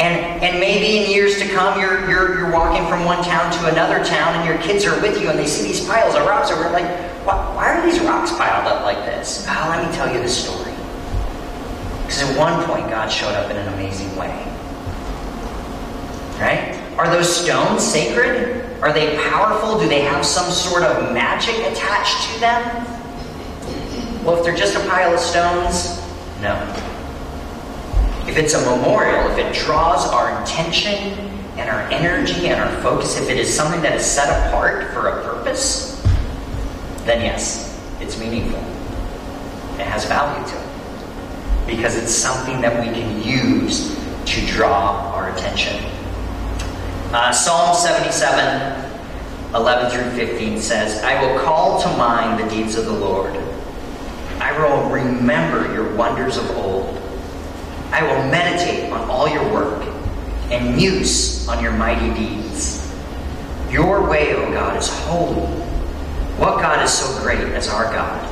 And, 0.00 0.42
and 0.42 0.58
maybe 0.58 1.04
in 1.04 1.08
years 1.08 1.38
to 1.38 1.46
come, 1.46 1.80
you're, 1.80 2.10
you're, 2.10 2.36
you're 2.36 2.50
walking 2.50 2.84
from 2.88 3.04
one 3.04 3.22
town 3.22 3.52
to 3.52 3.70
another 3.70 4.04
town, 4.04 4.34
and 4.34 4.48
your 4.48 4.58
kids 4.58 4.84
are 4.84 5.00
with 5.00 5.22
you, 5.22 5.30
and 5.30 5.38
they 5.38 5.46
see 5.46 5.62
these 5.62 5.86
piles 5.86 6.16
of 6.16 6.26
rocks, 6.26 6.50
and 6.50 6.58
we're 6.58 6.72
like, 6.72 6.88
why, 7.24 7.36
why 7.54 7.78
are 7.78 7.88
these 7.88 8.00
rocks 8.00 8.32
piled 8.32 8.66
up 8.66 8.82
like 8.82 8.98
this? 9.06 9.46
Oh, 9.48 9.66
let 9.70 9.88
me 9.88 9.94
tell 9.94 10.12
you 10.12 10.20
the 10.20 10.26
story. 10.26 10.72
Because 12.02 12.22
at 12.22 12.36
one 12.36 12.64
point, 12.64 12.90
God 12.90 13.06
showed 13.06 13.34
up 13.34 13.52
in 13.52 13.56
an 13.56 13.72
amazing 13.74 14.10
way. 14.16 14.34
Right? 16.40 16.74
Are 16.98 17.08
those 17.08 17.32
stones 17.32 17.84
sacred? 17.84 18.82
Are 18.82 18.92
they 18.92 19.16
powerful? 19.30 19.78
Do 19.78 19.88
they 19.88 20.00
have 20.00 20.26
some 20.26 20.50
sort 20.50 20.82
of 20.82 21.12
magic 21.14 21.54
attached 21.54 22.34
to 22.34 22.40
them? 22.40 24.24
Well, 24.24 24.38
if 24.38 24.44
they're 24.44 24.56
just 24.56 24.74
a 24.74 24.80
pile 24.88 25.14
of 25.14 25.20
stones, 25.20 26.02
no. 26.42 26.87
If 28.28 28.36
it's 28.36 28.52
a 28.52 28.60
memorial, 28.60 29.30
if 29.30 29.38
it 29.38 29.54
draws 29.54 30.06
our 30.06 30.42
attention 30.42 30.92
and 31.56 31.70
our 31.70 31.80
energy 31.90 32.48
and 32.48 32.60
our 32.60 32.82
focus, 32.82 33.16
if 33.16 33.30
it 33.30 33.38
is 33.38 33.52
something 33.52 33.80
that 33.80 33.96
is 33.96 34.04
set 34.04 34.28
apart 34.28 34.92
for 34.92 35.08
a 35.08 35.22
purpose, 35.22 36.02
then 37.06 37.22
yes, 37.22 37.82
it's 38.00 38.18
meaningful. 38.18 38.58
It 39.80 39.86
has 39.86 40.04
value 40.04 40.46
to 40.46 40.54
it. 40.54 41.66
Because 41.66 41.96
it's 41.96 42.14
something 42.14 42.60
that 42.60 42.78
we 42.78 42.92
can 42.92 43.22
use 43.22 43.96
to 44.26 44.46
draw 44.46 45.10
our 45.14 45.34
attention. 45.34 45.82
Uh, 47.14 47.32
Psalm 47.32 47.74
77, 47.74 48.90
11 49.54 49.90
through 49.90 50.10
15 50.26 50.60
says, 50.60 51.02
I 51.02 51.18
will 51.22 51.40
call 51.40 51.80
to 51.80 51.88
mind 51.96 52.38
the 52.38 52.54
deeds 52.54 52.74
of 52.74 52.84
the 52.84 52.92
Lord. 52.92 53.34
I 54.38 54.52
will 54.58 54.90
remember 54.90 55.72
your 55.72 55.94
wonders 55.96 56.36
of 56.36 56.50
old. 56.50 57.07
I 57.98 58.02
will 58.04 58.30
meditate 58.30 58.92
on 58.92 59.10
all 59.10 59.28
your 59.28 59.42
work 59.52 59.82
and 60.52 60.76
muse 60.76 61.48
on 61.48 61.60
your 61.60 61.72
mighty 61.72 62.14
deeds. 62.14 62.94
Your 63.72 64.08
way, 64.08 64.36
O 64.36 64.52
God, 64.52 64.76
is 64.76 64.88
holy. 64.88 65.48
What 66.38 66.60
God 66.62 66.84
is 66.84 66.92
so 66.92 67.20
great 67.20 67.40
as 67.40 67.66
our 67.66 67.92
God? 67.92 68.24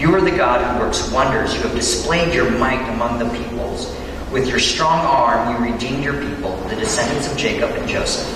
You 0.00 0.12
are 0.16 0.20
the 0.20 0.32
God 0.32 0.74
who 0.74 0.84
works 0.84 1.08
wonders. 1.12 1.54
You 1.54 1.60
have 1.60 1.74
displayed 1.76 2.34
your 2.34 2.50
might 2.50 2.82
among 2.92 3.20
the 3.20 3.28
peoples. 3.38 3.94
With 4.32 4.48
your 4.48 4.58
strong 4.58 5.06
arm, 5.06 5.54
you 5.54 5.72
redeemed 5.72 6.02
your 6.02 6.20
people, 6.20 6.56
the 6.64 6.74
descendants 6.74 7.30
of 7.30 7.38
Jacob 7.38 7.70
and 7.70 7.88
Joseph. 7.88 8.26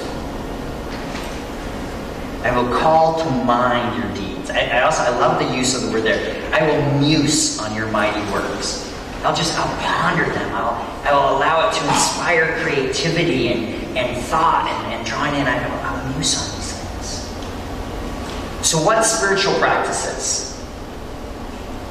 I 2.44 2.56
will 2.56 2.78
call 2.78 3.18
to 3.18 3.28
mind 3.44 4.00
your 4.00 4.14
deeds. 4.14 4.50
I, 4.50 4.66
I 4.66 4.82
also 4.82 5.02
I 5.02 5.08
love 5.18 5.40
the 5.40 5.56
use 5.56 5.74
of 5.74 5.82
the 5.82 5.90
word 5.90 6.04
there. 6.04 6.54
I 6.54 6.64
will 6.64 7.00
muse 7.00 7.58
on 7.58 7.74
your 7.74 7.90
mighty 7.90 8.20
works. 8.30 8.93
I'll 9.24 9.34
just, 9.34 9.58
I'll 9.58 9.76
ponder 9.78 10.30
them. 10.30 10.54
I'll, 10.54 10.74
I'll 11.04 11.38
allow 11.38 11.66
it 11.66 11.72
to 11.72 11.88
inspire 11.88 12.60
creativity 12.62 13.48
and, 13.48 13.96
and 13.96 14.22
thought 14.24 14.68
and, 14.68 14.92
and 14.92 15.06
drawing 15.06 15.34
in. 15.34 15.46
I 15.46 15.66
will, 15.66 15.80
I'll 15.80 16.12
muse 16.12 16.36
on 16.36 16.56
these 16.56 16.72
things. 16.74 18.68
So, 18.68 18.82
what 18.82 19.02
spiritual 19.02 19.54
practices 19.54 20.62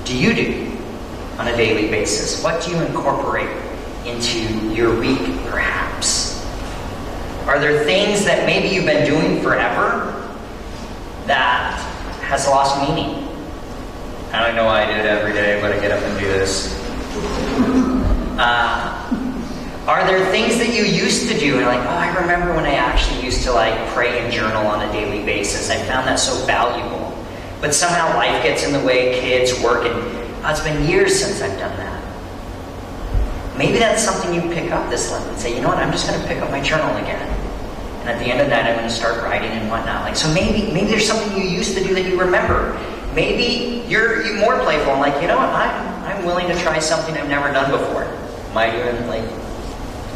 do 0.06 0.16
you 0.16 0.36
do 0.36 0.78
on 1.40 1.48
a 1.48 1.58
daily 1.58 1.90
basis? 1.90 2.44
What 2.44 2.64
do 2.64 2.70
you 2.70 2.78
incorporate 2.84 3.50
into 4.06 4.40
your 4.72 4.96
week, 5.00 5.22
perhaps? 5.50 6.40
Are 7.48 7.60
there 7.60 7.84
things 7.84 8.26
that 8.26 8.46
maybe 8.46 8.68
you've 8.68 8.86
been 8.86 9.08
doing 9.08 9.42
forever 9.42 10.12
that 11.26 11.80
has 12.22 12.48
lost 12.48 12.78
meaning? 12.88 13.28
I 14.32 14.46
don't 14.46 14.56
know 14.56 14.66
why 14.66 14.84
I 14.84 14.86
do 14.86 15.00
it 15.00 15.06
every 15.08 15.34
day, 15.34 15.60
but 15.62 15.72
I 15.72 15.80
get 15.80 15.92
up 15.92 16.04
and 16.04 16.20
do 16.20 16.28
this. 16.28 16.83
Uh, 18.38 19.04
are 19.88 20.08
there 20.08 20.26
things 20.32 20.58
that 20.58 20.74
you 20.74 20.84
used 20.84 21.30
to 21.30 21.38
do 21.38 21.58
and 21.58 21.66
like, 21.66 21.80
oh, 21.80 21.90
I 21.90 22.16
remember 22.22 22.56
when 22.56 22.66
I 22.66 22.76
actually 22.76 23.24
used 23.24 23.44
to 23.44 23.52
like 23.52 23.90
pray 23.90 24.20
and 24.20 24.32
journal 24.32 24.66
on 24.66 24.88
a 24.88 24.92
daily 24.92 25.24
basis. 25.26 25.70
I 25.70 25.76
found 25.76 26.08
that 26.08 26.20
so 26.20 26.34
valuable. 26.46 27.16
But 27.60 27.74
somehow 27.74 28.16
life 28.16 28.44
gets 28.44 28.64
in 28.64 28.74
the 28.74 28.80
way, 28.80 29.20
kids, 29.20 29.62
work, 29.62 29.86
and 29.86 29.94
oh, 29.96 30.50
it's 30.50 30.62
been 30.62 30.90
years 30.90 31.20
since 31.20 31.42
I've 31.42 31.60
done 31.60 31.76
that. 31.78 31.94
Maybe 33.58 33.78
that's 33.78 34.04
something 34.04 34.34
you 34.34 34.42
pick 34.54 34.72
up 34.72 34.90
this 34.90 35.12
Lent 35.12 35.28
and 35.28 35.38
say, 35.38 35.56
you 35.56 35.62
know 35.62 35.68
what, 35.68 35.78
I'm 35.78 35.92
just 35.92 36.08
going 36.08 36.20
to 36.20 36.28
pick 36.28 36.42
up 36.42 36.50
my 36.50 36.62
journal 36.62 36.90
again. 36.98 37.22
And 38.02 38.10
at 38.10 38.20
the 38.20 38.26
end 38.26 38.42
of 38.42 38.50
that, 38.50 38.66
I'm 38.66 38.76
going 38.76 38.88
to 38.88 38.94
start 38.94 39.24
writing 39.24 39.52
and 39.52 39.70
whatnot. 39.70 40.04
Like, 40.04 40.16
so 40.16 40.34
maybe 40.34 40.74
maybe 40.74 40.88
there's 40.88 41.08
something 41.08 41.38
you 41.38 41.48
used 41.48 41.78
to 41.78 41.84
do 41.84 41.94
that 41.94 42.04
you 42.04 42.20
remember. 42.20 42.78
Maybe 43.14 43.86
you're, 43.88 44.26
you're 44.26 44.40
more 44.40 44.60
playful 44.60 44.94
and 44.94 45.02
like, 45.02 45.22
you 45.22 45.28
know 45.28 45.38
what, 45.38 45.50
I'm 45.50 45.93
Willing 46.26 46.48
to 46.48 46.56
try 46.60 46.80
something 46.80 47.18
I've 47.18 47.28
never 47.28 47.52
done 47.52 47.70
before. 47.70 48.06
Might 48.54 48.74
even 48.76 49.08
like 49.08 49.28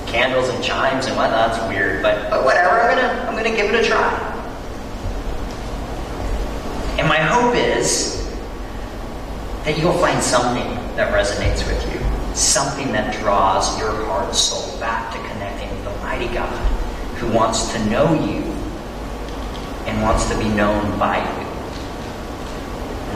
candles 0.08 0.48
and 0.48 0.64
chimes 0.64 1.06
and 1.06 1.18
whatnot. 1.18 1.52
It's 1.52 1.68
weird, 1.68 2.02
but 2.02 2.30
but 2.30 2.46
whatever. 2.46 2.80
I'm 2.80 2.96
gonna 2.96 3.26
I'm 3.28 3.36
gonna 3.36 3.56
give 3.56 3.74
it 3.74 3.84
a 3.84 3.86
try. 3.86 4.10
And 6.98 7.08
my 7.10 7.18
hope 7.18 7.56
is 7.56 8.26
that 9.66 9.78
you'll 9.78 9.98
find 10.00 10.24
something 10.24 10.68
that 10.96 11.14
resonates 11.14 11.68
with 11.68 11.94
you. 11.94 12.00
Something 12.36 12.94
that 12.94 13.14
draws 13.22 13.78
your 13.78 13.92
heart 14.06 14.34
soul 14.34 14.80
back 14.80 15.12
to 15.12 15.20
connecting 15.30 15.70
with 15.70 15.84
the 15.84 16.00
mighty 16.00 16.28
God 16.34 16.56
who 17.18 17.28
wants 17.34 17.74
to 17.74 17.86
know 17.86 18.14
you 18.14 18.44
and 19.88 20.02
wants 20.02 20.30
to 20.30 20.38
be 20.40 20.48
known 20.48 20.98
by 20.98 21.18
you. 21.18 21.37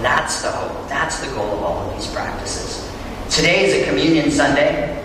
That's 0.02 0.42
the 0.42 0.52
hope. 0.52 0.90
That's 0.90 1.20
the 1.20 1.34
goal 1.36 1.58
of 1.58 1.64
all 1.64 1.90
of 1.90 1.96
these 1.96 2.12
practices. 2.12 2.90
Today 3.30 3.66
is 3.66 3.82
a 3.82 3.90
communion 3.90 4.32
Sunday. 4.32 4.98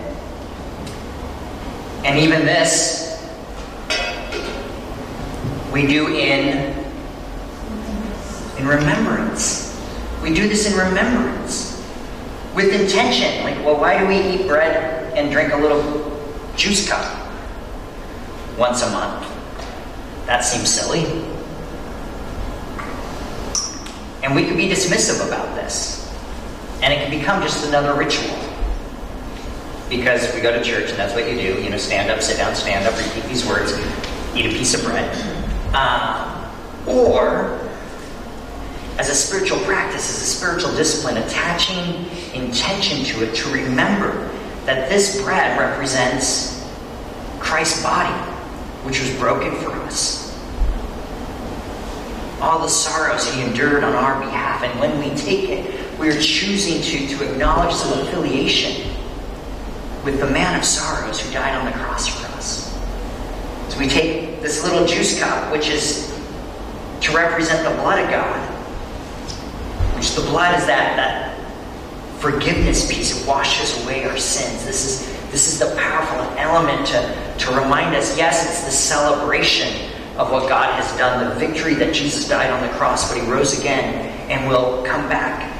And 2.04 2.18
even 2.18 2.46
this 2.46 3.06
we 5.72 5.86
do 5.86 6.08
in 6.08 6.74
in 8.58 8.66
remembrance. 8.66 9.78
We 10.22 10.32
do 10.32 10.48
this 10.48 10.72
in 10.72 10.78
remembrance. 10.78 11.84
With 12.54 12.72
intention. 12.72 13.44
Like, 13.44 13.56
well, 13.64 13.78
why 13.78 13.98
do 13.98 14.06
we 14.06 14.16
eat 14.16 14.48
bread 14.48 15.12
and 15.14 15.30
drink 15.30 15.52
a 15.52 15.56
little 15.56 16.18
juice 16.56 16.88
cup 16.88 17.30
once 18.56 18.82
a 18.82 18.90
month? 18.90 19.30
That 20.24 20.40
seems 20.40 20.70
silly. 20.70 21.35
And 24.26 24.34
we 24.34 24.44
could 24.44 24.56
be 24.56 24.68
dismissive 24.68 25.24
about 25.24 25.54
this. 25.54 26.12
And 26.82 26.92
it 26.92 26.96
can 26.96 27.16
become 27.16 27.40
just 27.40 27.64
another 27.68 27.94
ritual. 27.94 28.36
Because 29.88 30.34
we 30.34 30.40
go 30.40 30.50
to 30.50 30.64
church 30.64 30.90
and 30.90 30.98
that's 30.98 31.14
what 31.14 31.30
you 31.30 31.36
do. 31.36 31.62
You 31.62 31.70
know, 31.70 31.76
stand 31.76 32.10
up, 32.10 32.20
sit 32.20 32.36
down, 32.36 32.56
stand 32.56 32.88
up, 32.88 32.98
repeat 32.98 33.22
these 33.28 33.46
words, 33.46 33.72
eat 34.34 34.46
a 34.46 34.48
piece 34.48 34.74
of 34.74 34.82
bread. 34.82 35.14
Um, 35.76 36.44
or 36.88 37.70
as 38.98 39.10
a 39.10 39.14
spiritual 39.14 39.60
practice, 39.60 40.10
as 40.10 40.20
a 40.20 40.24
spiritual 40.24 40.74
discipline, 40.74 41.18
attaching 41.18 42.06
intention 42.34 43.04
to 43.04 43.22
it 43.22 43.32
to 43.36 43.48
remember 43.50 44.28
that 44.64 44.88
this 44.88 45.22
bread 45.22 45.56
represents 45.56 46.68
Christ's 47.38 47.80
body, 47.80 48.12
which 48.82 48.98
was 48.98 49.16
broken 49.20 49.54
for 49.62 49.70
us. 49.70 50.25
All 52.40 52.58
the 52.58 52.68
sorrows 52.68 53.32
he 53.32 53.42
endured 53.42 53.82
on 53.82 53.94
our 53.94 54.20
behalf. 54.20 54.62
And 54.62 54.78
when 54.78 54.98
we 54.98 55.14
take 55.16 55.48
it, 55.48 55.98
we 55.98 56.08
are 56.10 56.20
choosing 56.20 56.82
to, 56.82 57.16
to 57.16 57.32
acknowledge 57.32 57.74
some 57.74 57.98
affiliation 58.00 58.92
with 60.04 60.20
the 60.20 60.30
man 60.30 60.58
of 60.58 60.64
sorrows 60.64 61.20
who 61.20 61.32
died 61.32 61.54
on 61.56 61.66
the 61.66 61.72
cross 61.72 62.06
for 62.06 62.26
us. 62.36 62.72
So 63.68 63.78
we 63.78 63.88
take 63.88 64.42
this 64.42 64.62
little 64.62 64.86
juice 64.86 65.18
cup, 65.18 65.50
which 65.50 65.68
is 65.68 66.12
to 67.00 67.16
represent 67.16 67.68
the 67.68 67.74
blood 67.82 68.04
of 68.04 68.10
God, 68.10 68.50
which 69.96 70.14
the 70.14 70.22
blood 70.22 70.58
is 70.58 70.66
that, 70.66 70.96
that 70.96 72.20
forgiveness 72.20 72.90
piece. 72.90 73.20
It 73.20 73.26
washes 73.26 73.82
away 73.84 74.04
our 74.04 74.16
sins. 74.16 74.64
This 74.64 74.84
is, 74.84 75.30
this 75.30 75.52
is 75.52 75.58
the 75.58 75.74
powerful 75.76 76.20
element 76.38 76.86
to, 76.88 77.44
to 77.46 77.50
remind 77.52 77.94
us 77.94 78.16
yes, 78.16 78.44
it's 78.46 78.64
the 78.64 78.70
celebration 78.70 79.90
of 80.18 80.32
what 80.32 80.48
God 80.48 80.72
has 80.74 80.96
done, 80.96 81.28
the 81.28 81.34
victory 81.46 81.74
that 81.74 81.94
Jesus 81.94 82.26
died 82.26 82.50
on 82.50 82.66
the 82.66 82.72
cross, 82.74 83.08
but 83.12 83.20
he 83.20 83.28
rose 83.28 83.58
again 83.58 84.06
and 84.30 84.48
will 84.48 84.82
come 84.84 85.08
back. 85.08 85.52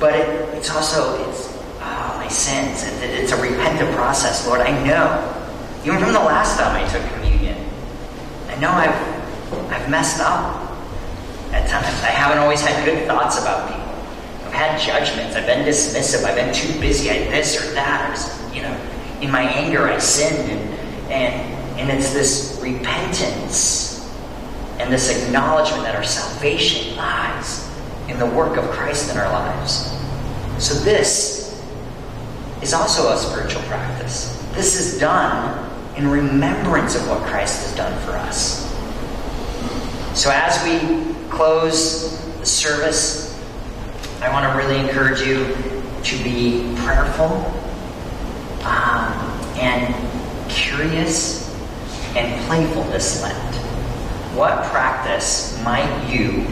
But 0.00 0.14
it, 0.14 0.54
it's 0.54 0.70
also, 0.70 1.28
it's, 1.28 1.48
oh, 1.80 2.16
my 2.18 2.28
sins. 2.28 2.82
It, 3.02 3.10
it's 3.10 3.32
a 3.32 3.40
repentant 3.40 3.94
process, 3.94 4.46
Lord. 4.46 4.60
I 4.60 4.84
know. 4.84 5.28
Even 5.84 5.98
from 5.98 6.12
the 6.12 6.20
last 6.20 6.58
time 6.58 6.74
I 6.74 6.88
took 6.88 7.02
communion, 7.12 7.56
I 8.48 8.56
know 8.56 8.70
I've, 8.70 9.72
I've 9.72 9.88
messed 9.88 10.20
up 10.20 10.70
at 11.52 11.68
times. 11.68 11.86
I 12.02 12.10
haven't 12.10 12.38
always 12.38 12.60
had 12.60 12.84
good 12.84 13.06
thoughts 13.06 13.40
about 13.40 13.68
people. 13.68 13.82
I've 14.46 14.52
had 14.52 14.80
judgments. 14.80 15.36
I've 15.36 15.46
been 15.46 15.64
dismissive. 15.66 16.24
I've 16.24 16.36
been 16.36 16.54
too 16.54 16.78
busy. 16.80 17.10
I 17.10 17.30
this 17.30 17.56
or 17.56 17.74
that. 17.74 18.10
Or, 18.10 18.54
you 18.54 18.62
know, 18.62 18.76
in 19.20 19.30
my 19.30 19.42
anger, 19.42 19.88
I 19.88 19.98
sinned, 19.98 20.50
and 20.50 21.12
and 21.12 21.80
and 21.80 21.98
it's 21.98 22.12
this 22.12 22.51
repentance 22.62 23.92
and 24.78 24.92
this 24.92 25.10
acknowledgement 25.10 25.82
that 25.84 25.94
our 25.94 26.04
salvation 26.04 26.96
lies 26.96 27.68
in 28.08 28.18
the 28.18 28.26
work 28.26 28.56
of 28.56 28.64
Christ 28.70 29.10
in 29.10 29.18
our 29.18 29.30
lives. 29.30 29.90
So 30.58 30.74
this 30.74 31.62
is 32.62 32.72
also 32.72 33.12
a 33.12 33.16
spiritual 33.16 33.62
practice. 33.62 34.44
This 34.52 34.78
is 34.78 34.98
done 34.98 35.70
in 35.96 36.08
remembrance 36.08 36.94
of 36.94 37.06
what 37.08 37.22
Christ 37.24 37.62
has 37.62 37.76
done 37.76 37.98
for 38.02 38.12
us. 38.12 38.70
So 40.18 40.30
as 40.32 40.62
we 40.64 41.14
close 41.30 42.20
the 42.38 42.46
service, 42.46 43.32
I 44.20 44.30
want 44.32 44.50
to 44.50 44.56
really 44.56 44.80
encourage 44.80 45.20
you 45.20 45.54
to 46.02 46.24
be 46.24 46.74
prayerful 46.82 47.26
um, 48.64 49.12
and 49.58 50.50
curious 50.50 51.41
and 52.16 52.44
playfulness 52.46 53.22
Lent. 53.22 53.54
What 54.36 54.64
practice 54.64 55.60
might 55.62 56.08
you 56.08 56.46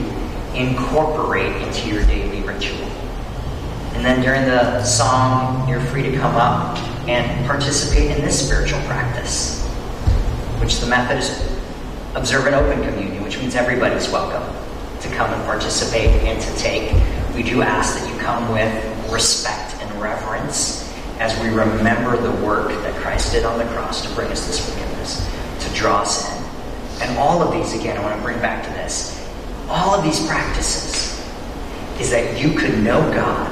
incorporate 0.55 1.55
into 1.63 1.89
your 1.89 2.05
daily 2.07 2.43
ritual? 2.43 2.89
And 3.95 4.05
then 4.05 4.23
during 4.23 4.47
the 4.47 4.83
song, 4.85 5.69
you're 5.69 5.81
free 5.81 6.03
to 6.03 6.17
come 6.17 6.37
up 6.37 6.79
and 7.09 7.47
participate 7.47 8.17
in 8.17 8.23
this 8.23 8.47
spiritual 8.47 8.81
practice, 8.83 9.63
which 10.61 10.79
the 10.81 10.87
Methodists 10.87 11.47
observe 12.15 12.47
an 12.47 12.55
open 12.55 12.83
communion, 12.83 13.23
which 13.23 13.39
means 13.39 13.55
everybody's 13.55 14.09
welcome 14.11 14.43
to 15.01 15.09
come 15.17 15.31
and 15.33 15.43
participate 15.45 16.09
and 16.25 16.41
to 16.41 16.57
take. 16.57 16.93
We 17.35 17.43
do 17.43 17.63
ask 17.63 17.99
that 17.99 18.09
you 18.09 18.19
come 18.21 18.51
with 18.53 19.13
respect 19.13 19.75
and 19.83 20.01
reverence 20.01 20.91
as 21.19 21.39
we 21.41 21.49
remember 21.49 22.17
the 22.17 22.45
work 22.45 22.69
that 22.69 22.95
Christ 22.97 23.33
did 23.33 23.45
on 23.45 23.59
the 23.59 23.67
cross 23.67 24.07
to 24.07 24.15
bring 24.15 24.31
us 24.31 24.47
this 24.47 24.65
to 24.67 24.90
draw 25.81 26.03
us 26.03 26.31
in. 26.31 27.09
And 27.09 27.19
all 27.19 27.43
of 27.43 27.53
these, 27.53 27.73
again, 27.73 27.97
I 27.97 28.03
want 28.03 28.17
to 28.17 28.23
bring 28.23 28.39
back 28.41 28.65
to 28.67 28.71
this. 28.71 29.17
All 29.69 29.95
of 29.95 30.05
these 30.05 30.25
practices 30.27 31.19
is 31.99 32.11
that 32.11 32.39
you 32.39 32.53
could 32.57 32.79
know 32.85 33.01
God 33.13 33.51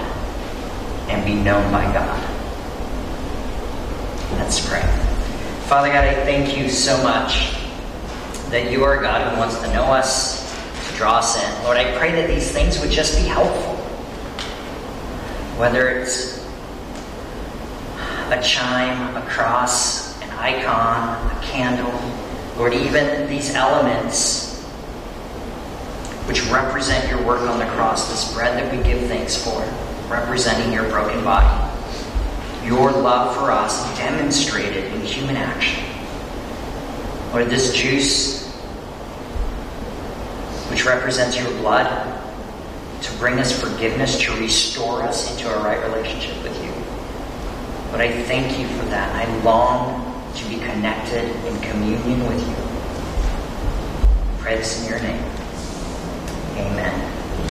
and 1.09 1.25
be 1.25 1.35
known 1.35 1.73
by 1.73 1.85
God. 1.93 2.21
Let's 4.35 4.69
pray. 4.69 4.83
Father 5.67 5.88
God, 5.88 6.05
I 6.05 6.14
thank 6.25 6.57
you 6.57 6.69
so 6.69 7.03
much 7.03 7.55
that 8.51 8.71
you 8.71 8.85
are 8.85 9.01
God 9.01 9.33
who 9.33 9.38
wants 9.38 9.59
to 9.61 9.73
know 9.73 9.85
us, 9.85 10.53
to 10.91 10.97
draw 10.97 11.19
us 11.19 11.37
in. 11.43 11.64
Lord, 11.64 11.79
I 11.79 11.97
pray 11.99 12.12
that 12.12 12.29
these 12.29 12.51
things 12.51 12.79
would 12.81 12.91
just 12.91 13.17
be 13.17 13.23
helpful. 13.23 13.77
Whether 15.59 15.88
it's 15.88 16.47
a 18.31 18.41
chime, 18.43 19.17
a 19.17 19.27
cross, 19.29 20.21
an 20.23 20.31
icon, 20.31 21.31
a 21.31 21.41
candle, 21.43 22.17
Lord, 22.59 22.75
even 22.75 23.29
these 23.29 23.55
elements 23.55 24.61
which 26.27 26.44
represent 26.47 27.09
your 27.09 27.25
work 27.25 27.40
on 27.42 27.61
the 27.61 27.66
cross, 27.66 28.11
this 28.11 28.35
bread 28.35 28.59
that 28.59 28.77
we 28.77 28.83
give 28.83 29.09
thanks 29.09 29.42
for, 29.42 29.61
representing 30.12 30.73
your 30.73 30.83
broken 30.90 31.23
body, 31.23 31.73
your 32.66 32.90
love 32.90 33.37
for 33.37 33.53
us 33.53 33.97
demonstrated 33.97 34.92
in 34.92 35.01
human 35.03 35.37
action. 35.37 35.85
Lord, 37.33 37.49
this 37.49 37.73
juice, 37.73 38.53
which 40.68 40.85
represents 40.85 41.38
your 41.38 41.51
blood, 41.61 42.14
to 43.03 43.12
bring 43.18 43.38
us 43.38 43.59
forgiveness, 43.59 44.18
to 44.18 44.33
restore 44.33 45.05
us 45.05 45.31
into 45.31 45.49
a 45.49 45.62
right 45.62 45.81
relationship 45.87 46.42
with 46.42 46.62
you. 46.64 46.73
But 47.92 48.01
I 48.01 48.23
thank 48.25 48.59
you 48.59 48.66
for 48.66 48.85
that. 48.87 49.14
I 49.14 49.42
long 49.42 50.08
connected 50.79 51.25
in 51.45 51.61
communion 51.61 52.25
with 52.29 52.41
you. 52.41 52.55
I 54.14 54.41
pray 54.41 54.57
this 54.59 54.81
in 54.81 54.88
your 54.88 55.01
name. 55.01 55.25
Amen. 56.57 57.17